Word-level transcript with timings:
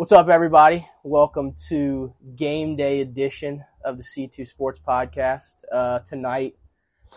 What's 0.00 0.12
up, 0.12 0.30
everybody? 0.30 0.88
Welcome 1.04 1.56
to 1.68 2.14
game 2.34 2.74
day 2.74 3.02
edition 3.02 3.62
of 3.84 3.98
the 3.98 4.02
C2 4.02 4.48
Sports 4.48 4.80
Podcast. 4.80 5.56
Uh, 5.70 5.98
tonight, 5.98 6.54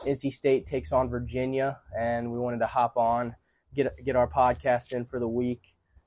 NC 0.05 0.33
State 0.33 0.67
takes 0.67 0.91
on 0.91 1.07
Virginia, 1.07 1.79
and 1.97 2.29
we 2.29 2.37
wanted 2.37 2.59
to 2.59 2.65
hop 2.65 2.97
on, 2.97 3.37
get 3.73 3.95
get 4.03 4.17
our 4.17 4.27
podcast 4.27 4.91
in 4.91 5.05
for 5.05 5.17
the 5.17 5.27
week. 5.29 5.61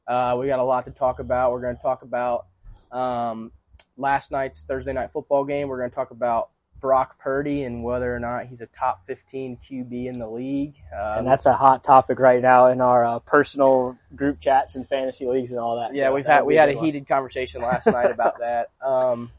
Uh, 0.07 0.37
we 0.39 0.49
got 0.49 0.59
a 0.59 0.65
lot 0.65 0.85
to 0.85 0.91
talk 0.91 1.19
about. 1.19 1.51
We're 1.51 1.63
going 1.63 1.77
to 1.77 1.83
talk 1.83 2.03
about 2.03 2.45
um, 2.93 3.53
last 3.97 4.31
night's 4.31 4.63
Thursday 4.65 4.93
night 4.93 5.11
football 5.11 5.47
game. 5.47 5.69
We're 5.69 5.79
going 5.79 5.89
to 5.89 5.97
talk 5.97 6.11
about 6.11 6.51
Brock 6.81 7.19
Purdy 7.19 7.63
and 7.65 7.83
whether 7.83 8.15
or 8.15 8.19
not 8.19 8.47
he's 8.47 8.61
a 8.61 8.67
top 8.67 9.07
15 9.07 9.59
QB 9.59 10.07
in 10.07 10.19
the 10.19 10.29
league. 10.29 10.75
Uh, 10.95 11.17
and 11.19 11.27
that's 11.27 11.47
a 11.47 11.53
hot 11.53 11.85
topic 11.85 12.19
right 12.19 12.41
now 12.41 12.69
in 12.69 12.81
our 12.81 13.05
uh, 13.05 13.19
personal 13.21 13.99
group 14.15 14.41
chats 14.41 14.77
and 14.77 14.87
fantasy 14.89 15.27
leagues 15.27 15.51
and 15.51 15.61
all 15.61 15.81
that. 15.81 15.95
Yeah, 15.95 16.09
so 16.09 16.15
we've 16.15 16.27
had 16.27 16.45
we 16.45 16.55
had 16.55 16.71
a 16.71 16.75
one. 16.75 16.85
heated 16.85 17.09
conversation 17.09 17.63
last 17.63 17.87
night 17.87 18.11
about 18.11 18.39
that. 18.41 18.71
Um, 18.85 19.31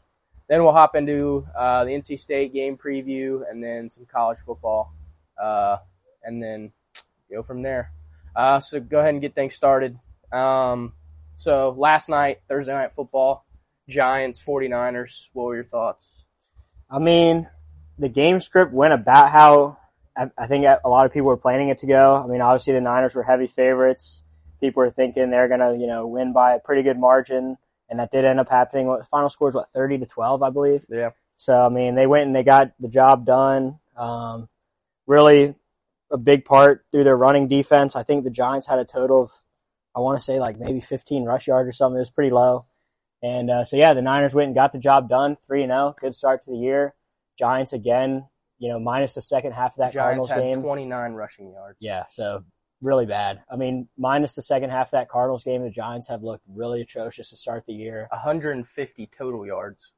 then 0.48 0.62
we'll 0.62 0.72
hop 0.72 0.96
into 0.96 1.46
uh, 1.56 1.84
the 1.84 1.90
NC 1.90 2.18
State 2.20 2.52
game 2.52 2.76
preview 2.76 3.42
and 3.48 3.62
then 3.62 3.90
some 3.90 4.06
college 4.06 4.38
football, 4.38 4.94
uh, 5.40 5.76
and 6.22 6.42
then 6.42 6.72
go 7.30 7.42
from 7.42 7.62
there. 7.62 7.92
Uh, 8.34 8.60
so 8.60 8.80
go 8.80 8.98
ahead 8.98 9.10
and 9.10 9.20
get 9.20 9.34
things 9.34 9.54
started. 9.54 9.98
Um, 10.32 10.94
so 11.36 11.74
last 11.76 12.08
night, 12.08 12.38
Thursday 12.48 12.72
night 12.72 12.94
football, 12.94 13.44
Giants, 13.88 14.42
49ers. 14.42 15.28
What 15.32 15.44
were 15.44 15.54
your 15.56 15.64
thoughts? 15.64 16.24
I 16.90 16.98
mean, 16.98 17.48
the 17.98 18.08
game 18.08 18.40
script 18.40 18.72
went 18.72 18.94
about 18.94 19.30
how 19.30 19.78
I, 20.16 20.30
I 20.36 20.46
think 20.46 20.64
a 20.64 20.88
lot 20.88 21.06
of 21.06 21.12
people 21.12 21.28
were 21.28 21.36
planning 21.36 21.68
it 21.68 21.80
to 21.80 21.86
go. 21.86 22.16
I 22.16 22.26
mean, 22.26 22.40
obviously 22.40 22.72
the 22.72 22.80
Niners 22.80 23.14
were 23.14 23.22
heavy 23.22 23.46
favorites. 23.46 24.22
People 24.60 24.82
were 24.82 24.90
thinking 24.90 25.30
they're 25.30 25.48
gonna, 25.48 25.76
you 25.76 25.86
know, 25.86 26.06
win 26.06 26.32
by 26.32 26.54
a 26.54 26.58
pretty 26.58 26.82
good 26.82 26.98
margin, 26.98 27.56
and 27.88 28.00
that 28.00 28.10
did 28.10 28.24
end 28.24 28.40
up 28.40 28.48
happening. 28.48 28.86
What 28.86 29.06
final 29.06 29.28
score 29.28 29.48
is 29.48 29.54
what 29.54 29.70
thirty 29.70 29.98
to 29.98 30.06
twelve, 30.06 30.42
I 30.42 30.50
believe. 30.50 30.84
Yeah. 30.88 31.10
So 31.36 31.54
I 31.54 31.68
mean, 31.68 31.94
they 31.94 32.06
went 32.06 32.26
and 32.26 32.34
they 32.34 32.42
got 32.42 32.72
the 32.80 32.88
job 32.88 33.24
done. 33.24 33.78
Um, 33.96 34.48
really, 35.06 35.54
a 36.10 36.18
big 36.18 36.44
part 36.44 36.84
through 36.90 37.04
their 37.04 37.16
running 37.16 37.48
defense. 37.48 37.94
I 37.94 38.02
think 38.02 38.24
the 38.24 38.30
Giants 38.30 38.66
had 38.66 38.78
a 38.78 38.84
total 38.84 39.22
of, 39.22 39.32
I 39.94 40.00
want 40.00 40.18
to 40.18 40.24
say 40.24 40.40
like 40.40 40.58
maybe 40.58 40.80
15 40.80 41.24
rush 41.24 41.46
yards 41.46 41.68
or 41.68 41.72
something. 41.72 41.96
It 41.96 42.00
was 42.00 42.10
pretty 42.10 42.30
low. 42.30 42.66
And 43.22 43.50
uh, 43.50 43.64
so 43.64 43.76
yeah, 43.76 43.94
the 43.94 44.02
Niners 44.02 44.34
went 44.34 44.46
and 44.46 44.54
got 44.54 44.72
the 44.72 44.78
job 44.78 45.08
done, 45.08 45.36
three 45.36 45.62
and 45.62 45.70
zero, 45.70 45.94
oh. 45.94 45.94
good 45.98 46.14
start 46.14 46.42
to 46.42 46.50
the 46.50 46.56
year. 46.56 46.94
Giants 47.38 47.72
again, 47.72 48.26
you 48.58 48.68
know, 48.68 48.78
minus 48.78 49.14
the 49.14 49.22
second 49.22 49.52
half 49.52 49.72
of 49.72 49.78
that 49.78 49.92
Giants 49.92 50.28
Cardinals 50.28 50.30
had 50.30 50.42
game. 50.42 50.62
29 50.62 51.12
rushing 51.12 51.52
yards. 51.52 51.78
Yeah, 51.80 52.04
so 52.08 52.44
really 52.80 53.06
bad. 53.06 53.42
I 53.50 53.56
mean, 53.56 53.88
minus 53.96 54.34
the 54.34 54.42
second 54.42 54.70
half 54.70 54.88
of 54.88 54.90
that 54.92 55.08
Cardinals 55.08 55.44
game, 55.44 55.62
the 55.62 55.70
Giants 55.70 56.08
have 56.08 56.22
looked 56.22 56.44
really 56.48 56.80
atrocious 56.80 57.30
to 57.30 57.36
start 57.36 57.66
the 57.66 57.72
year. 57.72 58.06
150 58.10 59.10
total 59.16 59.46
yards. 59.46 59.92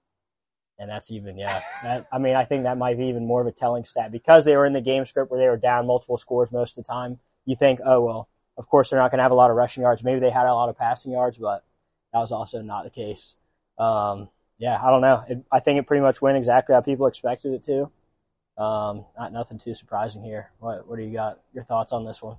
And 0.78 0.88
that's 0.88 1.10
even, 1.10 1.36
yeah. 1.36 1.60
That, 1.82 2.06
I 2.10 2.18
mean, 2.18 2.36
I 2.36 2.44
think 2.44 2.62
that 2.62 2.78
might 2.78 2.96
be 2.96 3.08
even 3.08 3.26
more 3.26 3.42
of 3.42 3.46
a 3.46 3.52
telling 3.52 3.84
stat 3.84 4.10
because 4.10 4.46
they 4.46 4.56
were 4.56 4.64
in 4.64 4.72
the 4.72 4.80
game 4.80 5.04
script 5.04 5.30
where 5.30 5.38
they 5.38 5.48
were 5.48 5.58
down 5.58 5.86
multiple 5.86 6.16
scores 6.16 6.50
most 6.52 6.78
of 6.78 6.84
the 6.84 6.88
time. 6.88 7.18
You 7.44 7.54
think, 7.54 7.80
oh 7.84 8.00
well, 8.00 8.28
of 8.56 8.66
course 8.66 8.90
they're 8.90 8.98
not 8.98 9.10
going 9.10 9.18
to 9.18 9.24
have 9.24 9.30
a 9.30 9.34
lot 9.34 9.50
of 9.50 9.56
rushing 9.56 9.82
yards. 9.82 10.02
Maybe 10.02 10.20
they 10.20 10.30
had 10.30 10.46
a 10.46 10.54
lot 10.54 10.70
of 10.70 10.78
passing 10.78 11.12
yards, 11.12 11.36
but 11.36 11.64
that 12.12 12.18
was 12.18 12.32
also 12.32 12.62
not 12.62 12.84
the 12.84 12.90
case. 12.90 13.36
Um, 13.78 14.28
yeah, 14.58 14.78
I 14.80 14.90
don't 14.90 15.00
know. 15.00 15.22
It, 15.28 15.44
I 15.50 15.60
think 15.60 15.78
it 15.78 15.86
pretty 15.86 16.02
much 16.02 16.20
went 16.20 16.36
exactly 16.36 16.74
how 16.74 16.80
people 16.80 17.06
expected 17.06 17.54
it 17.54 17.62
to. 17.64 17.90
Um, 18.62 19.06
not 19.18 19.32
nothing 19.32 19.58
too 19.58 19.74
surprising 19.74 20.22
here. 20.22 20.50
What 20.58 20.86
what 20.86 20.96
do 20.96 21.02
you 21.02 21.14
got? 21.14 21.40
Your 21.54 21.64
thoughts 21.64 21.92
on 21.92 22.04
this 22.04 22.22
one? 22.22 22.36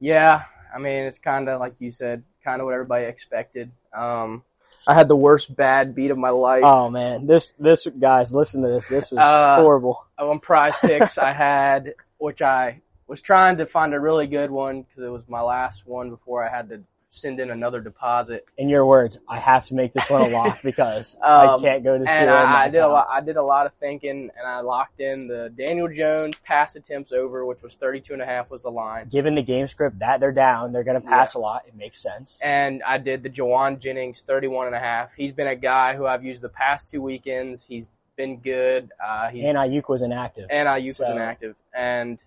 Yeah, 0.00 0.42
I 0.74 0.78
mean 0.78 1.04
it's 1.04 1.18
kind 1.18 1.48
of 1.48 1.60
like 1.60 1.74
you 1.78 1.90
said, 1.90 2.24
kind 2.44 2.60
of 2.60 2.64
what 2.64 2.74
everybody 2.74 3.04
expected. 3.04 3.70
Um, 3.96 4.42
I 4.86 4.94
had 4.94 5.06
the 5.06 5.16
worst 5.16 5.54
bad 5.54 5.94
beat 5.94 6.10
of 6.10 6.18
my 6.18 6.30
life. 6.30 6.62
Oh 6.64 6.90
man, 6.90 7.26
this 7.26 7.52
this 7.58 7.86
guys, 7.86 8.34
listen 8.34 8.62
to 8.62 8.68
this. 8.68 8.88
This 8.88 9.12
is 9.12 9.18
uh, 9.18 9.60
horrible. 9.60 10.04
On 10.18 10.40
Prize 10.40 10.76
Picks, 10.80 11.18
I 11.18 11.32
had 11.32 11.94
which 12.18 12.42
I 12.42 12.80
was 13.06 13.20
trying 13.20 13.58
to 13.58 13.66
find 13.66 13.94
a 13.94 14.00
really 14.00 14.26
good 14.26 14.50
one 14.50 14.82
because 14.82 15.04
it 15.04 15.10
was 15.10 15.22
my 15.28 15.40
last 15.40 15.86
one 15.86 16.10
before 16.10 16.44
I 16.44 16.54
had 16.54 16.68
to 16.70 16.82
send 17.10 17.40
in 17.40 17.50
another 17.50 17.80
deposit. 17.80 18.44
In 18.56 18.68
your 18.68 18.84
words, 18.84 19.18
I 19.28 19.38
have 19.38 19.66
to 19.66 19.74
make 19.74 19.92
this 19.92 20.08
one 20.10 20.22
a 20.22 20.28
lock 20.28 20.60
because 20.64 21.16
um, 21.16 21.22
I 21.22 21.58
can't 21.60 21.84
go 21.84 21.96
to 21.96 22.08
And 22.08 22.30
I, 22.30 22.64
I 22.64 22.68
did 22.68 22.80
a 22.80 22.88
lot. 22.88 23.08
I 23.10 23.20
did 23.20 23.36
a 23.36 23.42
lot 23.42 23.66
of 23.66 23.72
thinking, 23.74 24.30
and 24.36 24.46
I 24.46 24.60
locked 24.60 25.00
in 25.00 25.28
the 25.28 25.52
Daniel 25.56 25.88
Jones 25.88 26.36
pass 26.44 26.76
attempts 26.76 27.12
over, 27.12 27.44
which 27.44 27.62
was 27.62 27.74
32 27.74 28.12
and 28.12 28.22
a 28.22 28.26
half 28.26 28.50
was 28.50 28.62
the 28.62 28.70
line. 28.70 29.08
Given 29.08 29.34
the 29.34 29.42
game 29.42 29.68
script 29.68 30.00
that 30.00 30.20
they're 30.20 30.32
down, 30.32 30.72
they're 30.72 30.84
going 30.84 31.00
to 31.00 31.06
pass 31.06 31.34
yeah. 31.34 31.40
a 31.40 31.42
lot. 31.42 31.62
It 31.66 31.76
makes 31.76 32.02
sense. 32.02 32.40
And 32.42 32.82
I 32.82 32.98
did 32.98 33.22
the 33.22 33.30
Jauan 33.30 33.80
Jennings 33.80 34.22
31 34.22 34.66
and 34.66 34.76
a 34.76 34.80
half. 34.80 35.14
He's 35.14 35.32
been 35.32 35.48
a 35.48 35.56
guy 35.56 35.96
who 35.96 36.06
I've 36.06 36.24
used 36.24 36.42
the 36.42 36.48
past 36.48 36.90
two 36.90 37.02
weekends. 37.02 37.64
He's 37.64 37.88
been 38.16 38.40
good. 38.40 38.90
Uh, 39.02 39.28
he's, 39.28 39.46
and 39.46 39.56
Aiyuk 39.56 39.88
was 39.88 40.02
inactive. 40.02 40.48
And 40.50 40.68
Aiyuk 40.68 40.94
so. 40.94 41.04
was 41.04 41.14
inactive. 41.14 41.56
And 41.72 42.22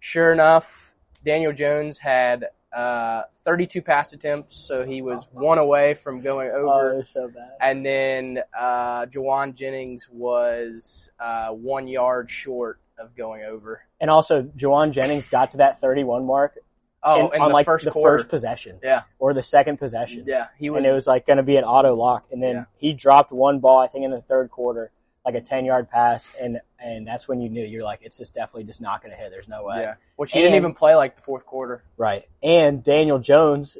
sure 0.00 0.32
enough, 0.32 0.94
Daniel 1.24 1.52
Jones 1.52 1.98
had 1.98 2.46
uh, 2.72 3.22
32 3.44 3.82
pass 3.82 4.12
attempts, 4.12 4.56
so 4.56 4.84
he 4.84 5.02
was 5.02 5.26
one 5.32 5.58
away 5.58 5.94
from 5.94 6.20
going 6.20 6.50
oh, 6.52 6.58
over. 6.58 6.94
Oh, 6.96 7.02
so 7.02 7.28
bad. 7.28 7.52
And 7.60 7.84
then 7.84 8.40
uh, 8.56 9.06
Jauan 9.06 9.54
Jennings 9.54 10.08
was 10.10 11.10
uh, 11.18 11.48
one 11.48 11.88
yard 11.88 12.30
short 12.30 12.80
of 12.98 13.16
going 13.16 13.44
over. 13.44 13.82
And 14.00 14.10
also, 14.10 14.42
Jauan 14.42 14.92
Jennings 14.92 15.28
got 15.28 15.52
to 15.52 15.58
that 15.58 15.80
31 15.80 16.26
mark. 16.26 16.54
Oh, 17.02 17.28
in, 17.28 17.40
on 17.40 17.48
the 17.50 17.54
like 17.54 17.66
first 17.66 17.84
the 17.84 17.92
quarter. 17.92 18.18
first 18.18 18.28
possession, 18.28 18.80
yeah, 18.82 19.02
or 19.20 19.32
the 19.32 19.42
second 19.42 19.76
possession, 19.76 20.24
yeah. 20.26 20.48
He 20.58 20.70
was, 20.70 20.78
and 20.78 20.86
it 20.86 20.92
was 20.92 21.06
like 21.06 21.24
going 21.24 21.36
to 21.36 21.44
be 21.44 21.56
an 21.56 21.62
auto 21.62 21.94
lock, 21.94 22.26
and 22.32 22.42
then 22.42 22.54
yeah. 22.56 22.64
he 22.78 22.94
dropped 22.94 23.30
one 23.30 23.60
ball, 23.60 23.78
I 23.78 23.86
think, 23.86 24.04
in 24.04 24.10
the 24.10 24.20
third 24.20 24.50
quarter, 24.50 24.90
like 25.26 25.34
a 25.34 25.40
10 25.40 25.64
yard 25.64 25.90
pass 25.90 26.34
and 26.40 26.60
and 26.78 27.06
that's 27.06 27.26
when 27.26 27.40
you 27.40 27.50
knew 27.50 27.64
you're 27.64 27.82
like 27.82 27.98
it's 28.02 28.16
just 28.16 28.32
definitely 28.32 28.64
just 28.64 28.80
not 28.80 29.02
going 29.02 29.10
to 29.10 29.20
hit. 29.20 29.30
There's 29.30 29.48
no 29.48 29.64
way. 29.64 29.80
Yeah. 29.80 29.94
Which 30.14 30.30
he 30.32 30.38
and, 30.38 30.46
didn't 30.46 30.56
even 30.56 30.74
play 30.74 30.94
like 30.94 31.16
the 31.16 31.22
fourth 31.22 31.44
quarter. 31.44 31.82
Right. 31.96 32.22
And 32.42 32.82
daniel 32.82 33.18
jones 33.18 33.76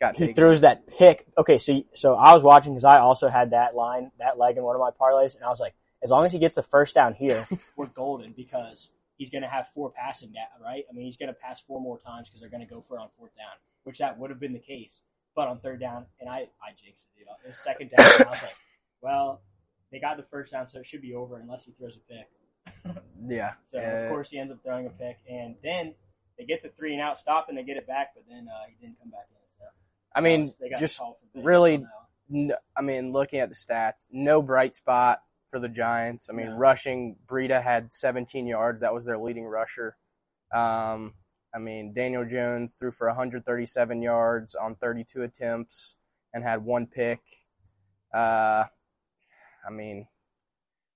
Got 0.00 0.16
he 0.16 0.32
throws 0.32 0.62
that 0.62 0.86
pick. 0.86 1.26
Okay 1.36 1.58
so 1.58 1.82
so 1.92 2.14
i 2.14 2.32
was 2.32 2.42
watching 2.42 2.72
because 2.72 2.84
i 2.84 2.98
also 2.98 3.28
had 3.28 3.50
that 3.50 3.76
line 3.76 4.10
that 4.18 4.38
leg 4.38 4.56
in 4.56 4.62
one 4.62 4.74
of 4.74 4.80
my 4.80 4.90
parlays 4.90 5.36
and 5.36 5.44
i 5.44 5.48
was 5.48 5.60
like 5.60 5.74
as 6.02 6.10
long 6.10 6.24
as 6.24 6.32
he 6.32 6.38
gets 6.38 6.54
the 6.54 6.62
first 6.62 6.94
down 6.94 7.12
here 7.12 7.46
we're 7.76 7.86
golden 7.86 8.32
because 8.32 8.88
he's 9.18 9.28
going 9.28 9.42
to 9.42 9.48
have 9.48 9.66
four 9.74 9.90
passing 9.90 10.32
that 10.32 10.48
right? 10.64 10.84
I 10.88 10.94
mean 10.94 11.04
he's 11.04 11.18
going 11.18 11.28
to 11.28 11.34
pass 11.34 11.60
four 11.68 11.80
more 11.80 11.98
times 11.98 12.28
because 12.28 12.40
they're 12.40 12.50
going 12.50 12.66
to 12.66 12.74
go 12.74 12.82
for 12.88 12.96
it 12.96 13.00
on 13.00 13.08
fourth 13.18 13.36
down 13.36 13.52
which 13.84 13.98
that 13.98 14.18
would 14.18 14.30
have 14.30 14.40
been 14.40 14.52
the 14.52 14.58
case. 14.58 15.00
But 15.36 15.48
on 15.48 15.60
third 15.60 15.80
down 15.80 16.06
and 16.20 16.30
i 16.30 16.48
i 16.64 16.72
jinxed 16.82 17.04
it 17.14 17.18
dude. 17.18 17.28
it 17.44 17.48
was 17.48 17.58
second 17.58 17.90
down 17.90 18.12
and 18.12 18.28
i 18.28 18.30
was 18.30 18.42
like 18.42 18.56
well 19.02 19.42
they 19.90 19.98
got 20.00 20.16
the 20.16 20.24
first 20.30 20.52
down, 20.52 20.68
so 20.68 20.78
it 20.78 20.86
should 20.86 21.02
be 21.02 21.14
over 21.14 21.38
unless 21.38 21.64
he 21.64 21.72
throws 21.72 21.96
a 21.96 22.12
pick. 22.12 22.96
yeah. 23.26 23.52
So 23.64 23.78
uh, 23.78 23.82
of 23.82 24.10
course 24.10 24.30
he 24.30 24.38
ends 24.38 24.52
up 24.52 24.62
throwing 24.62 24.86
a 24.86 24.90
pick, 24.90 25.18
and 25.28 25.56
then 25.62 25.94
they 26.38 26.44
get 26.44 26.62
the 26.62 26.70
three 26.70 26.92
and 26.92 27.02
out 27.02 27.18
stop, 27.18 27.48
and 27.48 27.58
they 27.58 27.62
get 27.62 27.76
it 27.76 27.86
back, 27.86 28.12
but 28.14 28.24
then 28.28 28.48
uh, 28.48 28.66
he 28.68 28.74
didn't 28.84 28.98
come 28.98 29.10
back 29.10 29.26
in. 29.30 29.36
So 29.58 29.64
I 30.14 30.20
mean, 30.20 30.50
just 30.78 31.00
really, 31.34 31.84
no, 32.28 32.56
I 32.76 32.82
mean, 32.82 33.12
looking 33.12 33.40
at 33.40 33.48
the 33.48 33.54
stats, 33.54 34.06
no 34.10 34.42
bright 34.42 34.76
spot 34.76 35.20
for 35.48 35.58
the 35.58 35.68
Giants. 35.68 36.28
I 36.30 36.32
mean, 36.32 36.46
no. 36.46 36.56
rushing, 36.56 37.16
Breida 37.26 37.62
had 37.62 37.92
17 37.92 38.46
yards. 38.46 38.80
That 38.80 38.94
was 38.94 39.04
their 39.04 39.18
leading 39.18 39.44
rusher. 39.44 39.96
Um, 40.54 41.14
I 41.54 41.58
mean, 41.58 41.92
Daniel 41.92 42.24
Jones 42.24 42.74
threw 42.78 42.92
for 42.92 43.08
137 43.08 44.02
yards 44.02 44.54
on 44.54 44.76
32 44.76 45.22
attempts 45.22 45.96
and 46.32 46.44
had 46.44 46.64
one 46.64 46.86
pick. 46.86 47.20
Uh, 48.14 48.64
I 49.66 49.70
mean, 49.70 50.06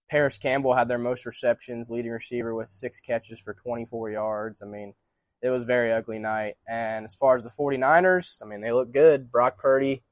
Parris 0.08 0.38
Campbell 0.38 0.74
had 0.74 0.88
their 0.88 0.98
most 0.98 1.26
receptions, 1.26 1.90
leading 1.90 2.10
receiver 2.10 2.54
with 2.54 2.68
six 2.68 3.00
catches 3.00 3.40
for 3.40 3.54
24 3.54 4.10
yards. 4.10 4.62
I 4.62 4.66
mean, 4.66 4.94
it 5.42 5.50
was 5.50 5.64
a 5.64 5.66
very 5.66 5.92
ugly 5.92 6.18
night. 6.18 6.56
And 6.68 7.04
as 7.04 7.14
far 7.14 7.36
as 7.36 7.42
the 7.42 7.50
49ers, 7.50 8.42
I 8.42 8.46
mean, 8.46 8.60
they 8.60 8.72
look 8.72 8.92
good. 8.92 9.30
Brock 9.30 9.58
Purdy, 9.58 10.02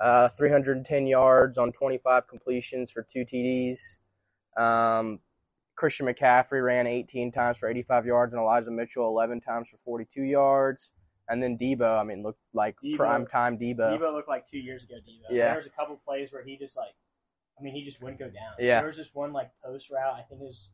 uh, 0.00 0.28
310 0.30 1.06
yards 1.06 1.58
on 1.58 1.72
25 1.72 2.26
completions 2.28 2.90
for 2.90 3.06
two 3.10 3.24
TDs. 3.24 3.78
Um, 4.56 5.20
Christian 5.76 6.06
McCaffrey 6.06 6.62
ran 6.62 6.86
18 6.86 7.32
times 7.32 7.58
for 7.58 7.68
85 7.68 8.06
yards, 8.06 8.32
and 8.34 8.42
Elijah 8.42 8.70
Mitchell 8.70 9.08
11 9.08 9.40
times 9.40 9.68
for 9.68 9.76
42 9.78 10.22
yards. 10.22 10.90
And 11.28 11.42
then 11.42 11.56
Deebo, 11.56 11.98
I 11.98 12.04
mean, 12.04 12.22
looked 12.22 12.40
like 12.52 12.76
Deebo, 12.84 12.96
prime 12.96 13.26
time 13.26 13.58
Deebo. 13.58 13.98
Deebo 13.98 14.12
looked 14.12 14.28
like 14.28 14.46
two 14.46 14.58
years 14.58 14.84
ago. 14.84 14.96
Deebo. 14.96 15.30
Yeah. 15.30 15.48
There 15.48 15.56
was 15.56 15.66
a 15.66 15.70
couple 15.70 15.98
plays 16.04 16.32
where 16.32 16.44
he 16.44 16.58
just 16.58 16.76
like 16.76 16.94
I 17.62 17.64
mean, 17.64 17.74
he 17.74 17.84
just 17.84 18.02
wouldn't 18.02 18.18
go 18.18 18.26
down. 18.26 18.54
Yeah. 18.58 18.80
There 18.80 18.88
was 18.88 18.96
this 18.96 19.14
one 19.14 19.32
like 19.32 19.50
post 19.64 19.88
route. 19.90 20.14
I 20.14 20.22
think 20.22 20.40
it 20.40 20.44
was 20.44 20.70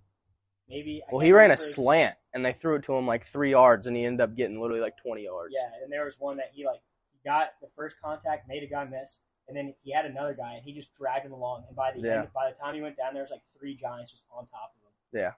maybe. 0.70 1.02
I 1.06 1.12
well, 1.12 1.20
he 1.20 1.32
ran 1.32 1.50
a 1.50 1.56
slant, 1.56 2.16
and 2.32 2.42
they 2.42 2.54
threw 2.54 2.76
it 2.76 2.84
to 2.84 2.94
him 2.94 3.06
like 3.06 3.26
three 3.26 3.50
yards, 3.50 3.86
and 3.86 3.94
he 3.94 4.06
ended 4.06 4.22
up 4.22 4.34
getting 4.34 4.58
literally 4.58 4.80
like 4.80 4.94
twenty 4.96 5.24
yards. 5.24 5.54
Yeah, 5.54 5.68
and 5.82 5.92
there 5.92 6.06
was 6.06 6.14
one 6.18 6.38
that 6.38 6.50
he 6.54 6.64
like 6.64 6.80
got 7.26 7.48
the 7.60 7.68
first 7.76 7.96
contact, 8.02 8.48
made 8.48 8.62
a 8.62 8.66
guy 8.66 8.86
miss, 8.86 9.18
and 9.48 9.56
then 9.56 9.74
he 9.82 9.92
had 9.92 10.06
another 10.06 10.32
guy, 10.32 10.54
and 10.54 10.64
he 10.64 10.72
just 10.72 10.94
dragged 10.96 11.26
him 11.26 11.32
along. 11.32 11.64
And 11.66 11.76
by 11.76 11.90
the 11.94 12.00
yeah. 12.00 12.20
end, 12.20 12.28
by 12.34 12.50
the 12.50 12.56
time 12.56 12.74
he 12.74 12.80
went 12.80 12.96
down, 12.96 13.12
there 13.12 13.22
was 13.22 13.30
like 13.30 13.42
three 13.58 13.76
giants 13.76 14.12
just 14.12 14.24
on 14.34 14.46
top 14.46 14.72
of 14.74 15.20
him. 15.20 15.20
Yeah. 15.20 15.32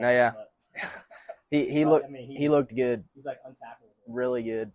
No, 0.00 0.10
yeah. 0.10 0.32
he 1.50 1.70
he 1.70 1.84
looked 1.84 2.06
I 2.06 2.08
mean, 2.08 2.26
he, 2.26 2.34
he 2.34 2.48
looked 2.48 2.74
good. 2.74 3.04
He's 3.14 3.24
like 3.24 3.38
untappable. 3.46 3.94
Really 4.08 4.42
good. 4.42 4.72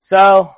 So, 0.00 0.52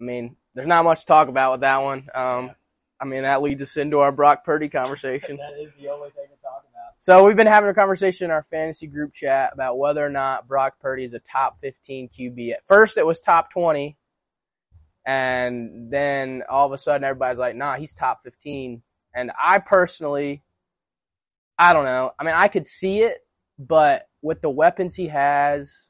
I 0.00 0.04
mean, 0.04 0.36
there's 0.54 0.66
not 0.66 0.84
much 0.84 1.00
to 1.00 1.06
talk 1.06 1.28
about 1.28 1.52
with 1.52 1.60
that 1.60 1.78
one. 1.78 2.08
Um, 2.14 2.54
I 3.00 3.06
mean, 3.06 3.22
that 3.22 3.40
leads 3.42 3.62
us 3.62 3.76
into 3.76 4.00
our 4.00 4.12
Brock 4.12 4.44
Purdy 4.44 4.68
conversation. 4.68 5.36
that 5.36 5.58
is 5.58 5.72
the 5.80 5.88
only 5.88 6.10
thing 6.10 6.26
to 6.26 6.42
talk 6.42 6.64
about. 6.70 6.94
So 7.00 7.24
we've 7.24 7.36
been 7.36 7.46
having 7.46 7.70
a 7.70 7.74
conversation 7.74 8.26
in 8.26 8.30
our 8.30 8.46
fantasy 8.50 8.86
group 8.86 9.14
chat 9.14 9.52
about 9.54 9.78
whether 9.78 10.04
or 10.04 10.10
not 10.10 10.46
Brock 10.46 10.74
Purdy 10.80 11.04
is 11.04 11.14
a 11.14 11.18
top 11.20 11.58
15 11.60 12.10
QB. 12.10 12.52
At 12.52 12.66
first 12.66 12.98
it 12.98 13.06
was 13.06 13.20
top 13.20 13.50
20. 13.50 13.96
And 15.06 15.90
then 15.90 16.42
all 16.50 16.66
of 16.66 16.72
a 16.72 16.78
sudden 16.78 17.04
everybody's 17.04 17.38
like, 17.38 17.56
nah, 17.56 17.76
he's 17.76 17.94
top 17.94 18.22
15. 18.22 18.82
And 19.14 19.32
I 19.42 19.60
personally, 19.60 20.42
I 21.58 21.72
don't 21.72 21.84
know. 21.84 22.12
I 22.18 22.24
mean, 22.24 22.34
I 22.34 22.48
could 22.48 22.66
see 22.66 23.00
it, 23.00 23.18
but 23.58 24.06
with 24.20 24.42
the 24.42 24.50
weapons 24.50 24.94
he 24.94 25.08
has, 25.08 25.88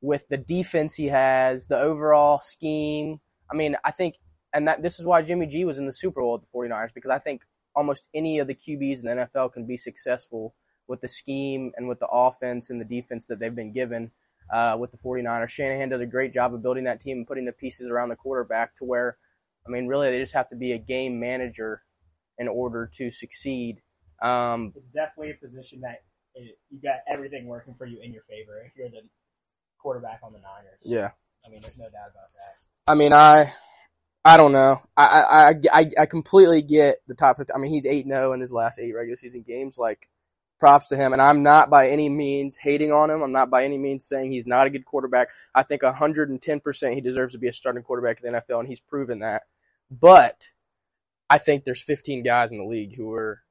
with 0.00 0.26
the 0.28 0.36
defense 0.36 0.96
he 0.96 1.06
has, 1.06 1.68
the 1.68 1.78
overall 1.78 2.40
scheme, 2.40 3.20
I 3.50 3.54
mean, 3.54 3.76
I 3.84 3.92
think, 3.92 4.16
and 4.52 4.68
that 4.68 4.82
this 4.82 4.98
is 4.98 5.04
why 5.04 5.22
Jimmy 5.22 5.46
G 5.46 5.64
was 5.64 5.78
in 5.78 5.86
the 5.86 5.92
Super 5.92 6.20
Bowl 6.20 6.34
at 6.34 6.42
the 6.42 6.58
49ers 6.58 6.94
because 6.94 7.10
I 7.10 7.18
think 7.18 7.42
almost 7.74 8.08
any 8.14 8.38
of 8.38 8.46
the 8.46 8.54
QBs 8.54 9.00
in 9.00 9.06
the 9.06 9.26
NFL 9.26 9.52
can 9.52 9.66
be 9.66 9.76
successful 9.76 10.54
with 10.88 11.00
the 11.00 11.08
scheme 11.08 11.72
and 11.76 11.88
with 11.88 12.00
the 12.00 12.08
offense 12.08 12.70
and 12.70 12.80
the 12.80 12.84
defense 12.84 13.26
that 13.28 13.38
they've 13.38 13.54
been 13.54 13.72
given 13.72 14.10
uh, 14.52 14.76
with 14.78 14.90
the 14.90 14.98
49ers. 14.98 15.48
Shanahan 15.48 15.88
does 15.88 16.00
a 16.00 16.06
great 16.06 16.34
job 16.34 16.52
of 16.52 16.62
building 16.62 16.84
that 16.84 17.00
team 17.00 17.18
and 17.18 17.26
putting 17.26 17.44
the 17.44 17.52
pieces 17.52 17.88
around 17.88 18.08
the 18.08 18.16
quarterback 18.16 18.76
to 18.76 18.84
where, 18.84 19.16
I 19.66 19.70
mean, 19.70 19.86
really 19.86 20.10
they 20.10 20.18
just 20.18 20.34
have 20.34 20.48
to 20.50 20.56
be 20.56 20.72
a 20.72 20.78
game 20.78 21.20
manager 21.20 21.82
in 22.38 22.48
order 22.48 22.90
to 22.96 23.10
succeed. 23.10 23.80
Um, 24.20 24.72
it's 24.76 24.90
definitely 24.90 25.30
a 25.30 25.46
position 25.46 25.80
that 25.82 26.02
it, 26.34 26.58
you 26.70 26.80
got 26.82 26.96
everything 27.08 27.46
working 27.46 27.74
for 27.78 27.86
you 27.86 28.00
in 28.02 28.12
your 28.12 28.22
favor 28.28 28.60
if 28.66 28.72
you're 28.76 28.88
the 28.88 29.02
quarterback 29.78 30.20
on 30.22 30.32
the 30.32 30.38
Niners. 30.38 30.80
Yeah. 30.82 31.10
I 31.46 31.50
mean, 31.50 31.60
there's 31.62 31.78
no 31.78 31.84
doubt 31.84 32.10
about 32.10 32.28
that. 32.34 32.92
I 32.92 32.94
mean, 32.94 33.12
I, 33.12 33.52
I 34.24 34.36
don't 34.36 34.52
know. 34.52 34.82
I, 34.96 35.04
I, 35.04 35.54
I, 35.72 35.90
I 36.00 36.06
completely 36.06 36.62
get 36.62 37.02
the 37.06 37.14
top 37.14 37.38
50. 37.38 37.52
I 37.54 37.58
mean, 37.58 37.72
he's 37.72 37.86
8-0 37.86 38.34
in 38.34 38.40
his 38.40 38.52
last 38.52 38.78
eight 38.78 38.92
regular 38.94 39.16
season 39.16 39.42
games. 39.42 39.78
Like, 39.78 40.08
props 40.60 40.88
to 40.88 40.96
him. 40.96 41.12
And 41.12 41.20
I'm 41.20 41.42
not 41.42 41.70
by 41.70 41.88
any 41.88 42.08
means 42.08 42.56
hating 42.56 42.92
on 42.92 43.10
him. 43.10 43.22
I'm 43.22 43.32
not 43.32 43.50
by 43.50 43.64
any 43.64 43.78
means 43.78 44.04
saying 44.04 44.30
he's 44.30 44.46
not 44.46 44.66
a 44.66 44.70
good 44.70 44.84
quarterback. 44.84 45.28
I 45.52 45.64
think 45.64 45.82
110% 45.82 46.94
he 46.94 47.00
deserves 47.00 47.32
to 47.32 47.38
be 47.38 47.48
a 47.48 47.52
starting 47.52 47.82
quarterback 47.82 48.22
in 48.22 48.32
the 48.32 48.38
NFL, 48.38 48.60
and 48.60 48.68
he's 48.68 48.78
proven 48.78 49.20
that. 49.20 49.42
But 49.90 50.46
I 51.28 51.38
think 51.38 51.64
there's 51.64 51.82
15 51.82 52.22
guys 52.22 52.52
in 52.52 52.58
the 52.58 52.64
league 52.64 52.94
who 52.94 53.12
are, 53.14 53.42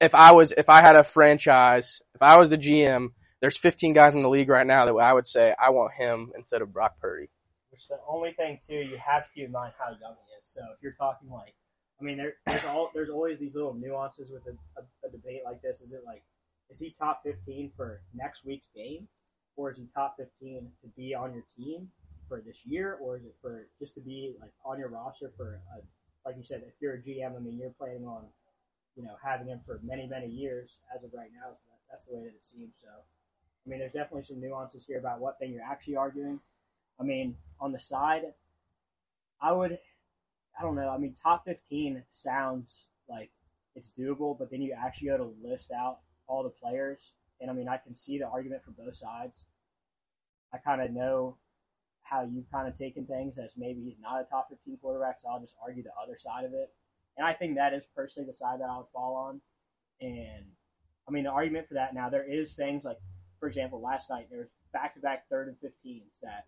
if 0.00 0.14
I 0.14 0.32
was, 0.32 0.52
if 0.56 0.68
I 0.68 0.82
had 0.82 0.94
a 0.94 1.02
franchise, 1.02 2.00
if 2.14 2.22
I 2.22 2.38
was 2.38 2.50
the 2.50 2.58
GM, 2.58 3.08
there's 3.40 3.56
15 3.56 3.94
guys 3.94 4.14
in 4.14 4.22
the 4.22 4.28
league 4.28 4.48
right 4.48 4.66
now 4.66 4.84
that 4.84 4.92
I 4.92 5.12
would 5.12 5.26
say 5.26 5.54
I 5.58 5.70
want 5.70 5.94
him 5.94 6.32
instead 6.36 6.62
of 6.62 6.72
Brock 6.72 7.00
Purdy. 7.00 7.30
Which 7.78 7.86
the 7.86 8.00
only 8.08 8.32
thing 8.32 8.58
too, 8.66 8.74
you 8.74 8.98
have 8.98 9.22
to 9.22 9.30
keep 9.32 9.44
in 9.44 9.52
mind 9.52 9.72
how 9.78 9.90
young 9.90 10.16
he 10.26 10.34
is. 10.34 10.50
So 10.52 10.62
if 10.74 10.82
you're 10.82 10.98
talking 10.98 11.30
like, 11.30 11.54
I 12.00 12.02
mean, 12.02 12.16
there, 12.16 12.34
there's 12.44 12.64
all 12.64 12.90
there's 12.92 13.08
always 13.08 13.38
these 13.38 13.54
little 13.54 13.72
nuances 13.72 14.32
with 14.32 14.42
a, 14.48 14.80
a, 14.80 15.06
a 15.06 15.10
debate 15.12 15.42
like 15.44 15.62
this. 15.62 15.80
Is 15.80 15.92
it 15.92 16.02
like, 16.04 16.24
is 16.70 16.80
he 16.80 16.96
top 16.98 17.22
15 17.22 17.70
for 17.76 18.00
next 18.12 18.44
week's 18.44 18.66
game, 18.74 19.06
or 19.54 19.70
is 19.70 19.76
he 19.76 19.86
top 19.94 20.16
15 20.18 20.68
to 20.82 20.88
be 20.96 21.14
on 21.14 21.32
your 21.32 21.44
team 21.56 21.88
for 22.28 22.40
this 22.40 22.66
year, 22.66 22.98
or 23.00 23.16
is 23.16 23.22
it 23.22 23.36
for 23.40 23.68
just 23.78 23.94
to 23.94 24.00
be 24.00 24.34
like 24.40 24.50
on 24.64 24.80
your 24.80 24.88
roster 24.88 25.30
for 25.36 25.60
a, 25.76 25.78
like 26.26 26.36
you 26.36 26.42
said, 26.42 26.64
if 26.66 26.74
you're 26.80 26.94
a 26.94 26.98
GM, 26.98 27.36
I 27.36 27.38
mean, 27.38 27.58
you're 27.60 27.70
planning 27.78 28.04
on, 28.04 28.24
you 28.96 29.04
know, 29.04 29.14
having 29.22 29.46
him 29.46 29.60
for 29.64 29.78
many 29.84 30.08
many 30.08 30.26
years 30.26 30.80
as 30.92 31.04
of 31.04 31.10
right 31.14 31.30
now. 31.32 31.54
So 31.54 31.62
that, 31.70 31.78
that's 31.92 32.06
the 32.08 32.16
way 32.16 32.24
that 32.24 32.34
it 32.34 32.42
seems. 32.42 32.74
So, 32.82 32.88
I 32.90 33.70
mean, 33.70 33.78
there's 33.78 33.92
definitely 33.92 34.24
some 34.24 34.40
nuances 34.40 34.84
here 34.84 34.98
about 34.98 35.20
what 35.20 35.38
thing 35.38 35.52
you're 35.52 35.62
actually 35.62 35.94
arguing. 35.94 36.40
I 37.00 37.04
mean, 37.04 37.36
on 37.60 37.72
the 37.72 37.80
side, 37.80 38.22
I 39.40 39.52
would, 39.52 39.78
I 40.58 40.62
don't 40.62 40.74
know. 40.74 40.88
I 40.88 40.98
mean, 40.98 41.14
top 41.14 41.44
15 41.44 42.02
sounds 42.10 42.86
like 43.08 43.30
it's 43.74 43.92
doable, 43.98 44.36
but 44.38 44.50
then 44.50 44.60
you 44.60 44.74
actually 44.76 45.08
go 45.08 45.18
to 45.18 45.34
list 45.42 45.70
out 45.70 45.98
all 46.26 46.42
the 46.42 46.50
players, 46.50 47.12
and 47.40 47.50
I 47.50 47.54
mean, 47.54 47.68
I 47.68 47.76
can 47.76 47.94
see 47.94 48.18
the 48.18 48.26
argument 48.26 48.62
for 48.64 48.72
both 48.72 48.96
sides. 48.96 49.44
I 50.52 50.58
kind 50.58 50.82
of 50.82 50.90
know 50.90 51.36
how 52.02 52.22
you've 52.22 52.50
kind 52.50 52.66
of 52.66 52.76
taken 52.78 53.06
things 53.06 53.38
as 53.38 53.52
maybe 53.56 53.82
he's 53.82 54.00
not 54.00 54.20
a 54.20 54.24
top 54.24 54.48
15 54.50 54.78
quarterback, 54.80 55.20
so 55.20 55.28
I'll 55.28 55.40
just 55.40 55.56
argue 55.62 55.82
the 55.82 55.90
other 56.02 56.16
side 56.16 56.44
of 56.44 56.52
it. 56.52 56.72
And 57.16 57.26
I 57.26 57.34
think 57.34 57.56
that 57.56 57.74
is 57.74 57.84
personally 57.94 58.28
the 58.28 58.36
side 58.36 58.60
that 58.60 58.70
I 58.70 58.78
would 58.78 58.86
fall 58.92 59.14
on. 59.14 59.40
And 60.00 60.44
I 61.06 61.10
mean, 61.10 61.24
the 61.24 61.30
argument 61.30 61.68
for 61.68 61.74
that 61.74 61.94
now, 61.94 62.08
there 62.08 62.30
is 62.30 62.54
things 62.54 62.84
like, 62.84 62.98
for 63.40 63.48
example, 63.48 63.80
last 63.80 64.10
night 64.10 64.28
there 64.30 64.40
was 64.40 64.48
back 64.72 64.94
to 64.94 65.00
back 65.00 65.28
third 65.28 65.48
and 65.48 65.56
15s 65.56 66.02
that 66.22 66.46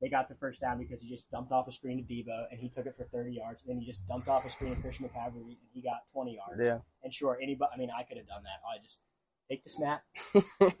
they 0.00 0.08
got 0.08 0.28
the 0.28 0.34
first 0.34 0.60
down 0.60 0.78
because 0.78 1.00
he 1.00 1.08
just 1.08 1.30
dumped 1.30 1.52
off 1.52 1.68
a 1.68 1.72
screen 1.72 1.96
to 1.96 2.12
Deebo 2.12 2.46
and 2.50 2.60
he 2.60 2.68
took 2.68 2.86
it 2.86 2.94
for 2.96 3.04
30 3.04 3.32
yards. 3.32 3.62
And 3.62 3.70
then 3.70 3.80
he 3.80 3.86
just 3.86 4.06
dumped 4.06 4.28
off 4.28 4.46
a 4.46 4.50
screen 4.50 4.74
to 4.74 4.80
Christian 4.80 5.08
McCaffrey 5.08 5.40
and 5.40 5.56
he 5.72 5.80
got 5.82 6.02
20 6.12 6.34
yards. 6.34 6.60
Yeah. 6.62 6.78
And 7.02 7.12
sure, 7.12 7.38
anybody, 7.42 7.70
I 7.74 7.78
mean, 7.78 7.88
I 7.96 8.02
could 8.02 8.18
have 8.18 8.26
done 8.26 8.42
that. 8.42 8.60
I 8.66 8.82
just 8.82 8.98
take 9.50 9.64
the 9.64 9.70
snap, 9.70 10.02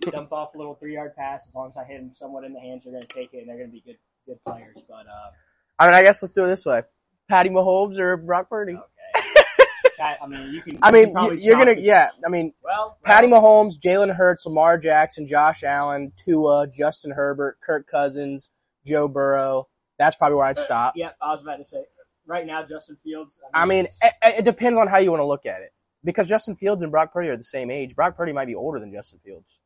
dump 0.12 0.32
off 0.32 0.54
a 0.54 0.58
little 0.58 0.74
three 0.74 0.94
yard 0.94 1.14
pass. 1.16 1.46
As 1.48 1.54
long 1.54 1.70
as 1.70 1.76
I 1.76 1.84
hit 1.84 2.00
him 2.00 2.10
somewhat 2.12 2.44
in 2.44 2.52
the 2.52 2.60
hands, 2.60 2.84
they're 2.84 2.92
going 2.92 3.02
to 3.02 3.08
take 3.08 3.32
it 3.32 3.38
and 3.38 3.48
they're 3.48 3.56
going 3.56 3.70
to 3.70 3.72
be 3.72 3.80
good, 3.80 3.98
good 4.26 4.38
players. 4.44 4.82
But, 4.86 5.06
uh, 5.06 5.30
I 5.78 5.86
mean, 5.86 5.94
I 5.94 6.02
guess 6.02 6.22
let's 6.22 6.32
do 6.32 6.44
it 6.44 6.48
this 6.48 6.66
way: 6.66 6.82
Patty 7.28 7.50
Mahomes 7.50 7.98
or 7.98 8.16
Brock 8.16 8.50
Purdy. 8.50 8.74
okay. 8.74 10.16
I 10.22 10.26
mean, 10.26 10.52
you 10.52 10.60
can. 10.60 10.78
I 10.82 10.90
mean, 10.90 11.14
can 11.14 11.38
you're 11.38 11.56
gonna, 11.56 11.76
yeah. 11.78 12.10
I 12.24 12.28
mean, 12.28 12.52
Well, 12.62 12.98
Patty 13.02 13.28
well, 13.28 13.42
Mahomes, 13.42 13.74
Jalen 13.78 14.14
Hurts, 14.14 14.44
Lamar 14.44 14.78
Jackson, 14.78 15.26
Josh 15.26 15.62
Allen, 15.62 16.12
Tua, 16.16 16.66
Justin 16.66 17.12
Herbert, 17.12 17.58
Kirk 17.64 17.86
Cousins, 17.90 18.50
Joe 18.86 19.08
Burrow. 19.08 19.68
That's 19.98 20.16
probably 20.16 20.36
where 20.36 20.46
I'd 20.46 20.58
uh, 20.58 20.64
stop. 20.64 20.94
Yeah, 20.96 21.10
I 21.20 21.30
was 21.30 21.42
about 21.42 21.56
to 21.56 21.64
say. 21.64 21.84
Right 22.26 22.46
now, 22.46 22.64
Justin 22.66 22.96
Fields. 23.04 23.40
I 23.54 23.66
mean, 23.66 23.86
it, 24.02 24.12
it 24.22 24.44
depends 24.44 24.78
on 24.78 24.88
how 24.88 24.98
you 24.98 25.10
want 25.10 25.20
to 25.20 25.26
look 25.26 25.46
at 25.46 25.60
it. 25.62 25.72
Because 26.04 26.28
Justin 26.28 26.56
Fields 26.56 26.82
and 26.82 26.90
Brock 26.90 27.12
Purdy 27.12 27.28
are 27.28 27.36
the 27.36 27.44
same 27.44 27.70
age. 27.70 27.94
Brock 27.94 28.16
Purdy 28.16 28.32
might 28.32 28.46
be 28.46 28.54
older 28.54 28.78
than 28.80 28.92
Justin 28.92 29.20
Fields. 29.24 29.58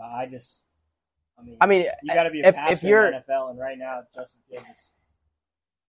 I 0.00 0.26
just. 0.26 0.60
I 1.38 1.42
mean, 1.42 1.56
I 1.60 1.66
mean, 1.66 1.86
you 2.02 2.14
got 2.14 2.24
to 2.24 2.30
be 2.30 2.40
a 2.42 2.48
if- 2.48 2.56
if 2.68 2.82
you're- 2.84 3.08
in 3.08 3.12
the 3.26 3.32
NFL, 3.32 3.50
and 3.50 3.58
right 3.58 3.76
now, 3.76 4.02
Justin 4.14 4.40
Fields 4.48 4.66
is 4.70 4.90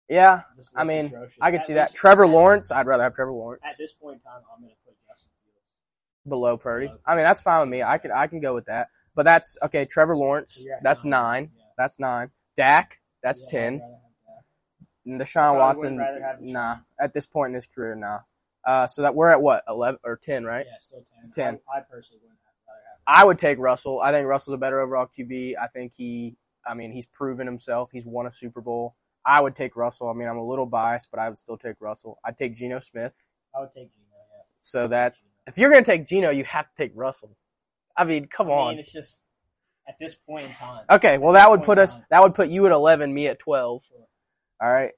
yeah, 0.10 0.42
just 0.58 0.74
I 0.76 0.84
mean, 0.84 1.06
atrocious. 1.08 1.38
I 1.40 1.52
could 1.52 1.60
At 1.60 1.66
see 1.68 1.74
that. 1.76 1.94
Trevor 1.94 2.26
Lawrence, 2.28 2.72
I'd 2.72 2.88
rather 2.88 3.04
have 3.04 3.14
Trevor 3.14 3.32
Lawrence 3.32 3.62
At 3.64 3.78
this 3.78 3.94
point 3.94 4.16
in 4.16 4.22
time, 4.22 4.42
I'm 4.54 4.62
going 4.62 4.72
to 4.72 4.78
put 4.84 4.96
Justin 5.08 5.30
Fields. 5.46 5.60
below 6.28 6.58
Purdy. 6.58 6.88
Below 6.88 7.00
I 7.06 7.16
mean, 7.16 7.24
that's 7.24 7.42
fine 7.42 7.60
with 7.62 7.70
me. 7.70 7.84
I 7.84 8.00
can 8.00 8.12
I 8.12 8.26
can 8.26 8.40
go 8.42 8.56
with 8.56 8.66
that. 8.66 8.90
But 9.14 9.24
that's 9.24 9.58
okay. 9.64 9.86
Trevor 9.86 10.18
Lawrence, 10.18 10.56
So 10.56 10.64
that's 10.82 11.04
nine. 11.04 11.52
Yeah. 11.56 11.59
That's 11.80 11.98
nine. 12.00 12.30
Dak, 12.58 13.00
that's 13.24 13.44
Yeah, 13.46 13.52
ten. 13.60 13.74
I'd 13.76 13.80
rather 13.80 13.94
have 13.94 14.02
that. 15.06 15.12
And 15.12 15.22
Deshaun 15.22 15.58
Watson, 15.58 15.96
would 15.96 16.02
rather 16.02 16.22
have 16.22 16.36
Deshaun. 16.40 16.52
nah. 16.52 16.76
At 17.00 17.14
this 17.14 17.26
point 17.26 17.52
in 17.52 17.56
his 17.56 17.66
career, 17.66 17.95
nah. 17.95 18.19
Uh, 18.66 18.86
so 18.86 19.02
that 19.02 19.16
we're 19.16 19.30
at 19.31 19.42
what 19.42 19.64
eleven 19.68 20.00
or 20.04 20.18
ten, 20.18 20.44
right? 20.44 20.66
Yeah, 20.69 20.78
still 20.80 21.06
10. 21.21 21.31
10. 21.31 21.59
I, 21.74 21.78
I 21.78 21.81
personally 21.81 22.19
wouldn't 22.21 22.38
have 22.45 22.54
rather 22.68 22.81
have 22.86 23.21
I 23.21 23.26
would 23.26 23.40
take 23.40 23.57
Russell. 23.57 24.02
I 24.02 24.12
think 24.12 24.28
Russell's 24.28 24.56
a 24.56 24.57
better 24.57 24.81
overall 24.81 25.07
QB. 25.18 25.54
I 25.59 25.68
think 25.68 25.94
he, 25.95 26.36
I 26.68 26.74
mean, 26.74 26.92
he's 26.92 27.06
proven 27.06 27.48
himself. 27.48 27.92
He's 27.94 28.06
won 28.06 28.28
a 28.28 28.31
Super 28.33 28.59
Bowl. 28.62 28.95
I 29.26 29.40
would 29.40 29.56
take 29.56 29.76
Russell. 29.78 30.09
I 30.09 30.14
mean, 30.14 30.28
I'm 30.28 30.38
a 30.38 30.45
little 30.45 30.66
biased, 30.66 31.09
but 31.12 31.19
I 31.19 31.30
would 31.30 31.40
still 31.40 31.57
take 31.57 31.78
Russell. 31.80 32.19
I'd 32.26 32.38
take 32.38 32.56
Geno 32.56 32.80
Smith. 32.81 33.16
I 33.56 33.62
would 33.62 33.69
take 33.74 33.94
Geno, 33.94 34.06
yeah. 34.12 34.44
So 34.62 34.88
that's 34.90 35.24
if 35.48 35.57
you're 35.57 35.71
gonna 35.71 35.83
take 35.86 36.06
Geno, 36.07 36.30
you 36.30 36.44
have 36.44 36.66
to 36.69 36.76
take 36.78 36.92
Russell. 36.94 37.36
I 37.98 38.04
mean, 38.04 38.28
come 38.28 38.50
I 38.50 38.54
on. 38.54 38.69
mean, 38.71 38.80
it's 38.80 38.92
just 38.92 39.24
at 39.90 39.96
this 40.00 40.16
point 40.16 40.46
in 40.46 40.52
time. 40.54 40.86
Okay, 40.90 41.18
well 41.18 41.34
that 41.34 41.50
would 41.50 41.64
put 41.64 41.80
us. 41.80 41.96
on. 41.96 42.06
That 42.12 42.22
would 42.24 42.36
put 42.36 42.48
you 42.50 42.66
at 42.68 42.72
11, 42.72 43.14
me 43.14 43.28
at 43.28 43.40
12. 43.40 43.81
Sure. 43.90 43.98
All 44.62 44.72
right. 44.72 44.92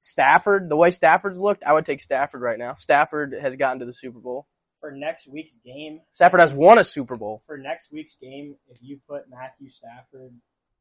Stafford, 0.00 0.68
the 0.68 0.76
way 0.76 0.90
Stafford's 0.90 1.40
looked, 1.40 1.62
I 1.62 1.72
would 1.72 1.86
take 1.86 2.00
Stafford 2.02 2.40
right 2.42 2.58
now. 2.58 2.74
Stafford 2.74 3.34
has 3.40 3.54
gotten 3.56 3.78
to 3.80 3.86
the 3.86 3.94
Super 3.94 4.18
Bowl. 4.18 4.46
For 4.80 4.90
next 4.90 5.28
week's 5.28 5.54
game, 5.64 6.00
Stafford 6.12 6.40
has 6.40 6.52
won 6.52 6.78
a 6.78 6.84
Super 6.84 7.14
Bowl. 7.14 7.42
for 7.46 7.56
next 7.56 7.92
week's 7.92 8.16
game, 8.16 8.56
if 8.68 8.78
you 8.82 8.98
put 9.08 9.30
Matthew 9.30 9.70
Stafford 9.70 10.32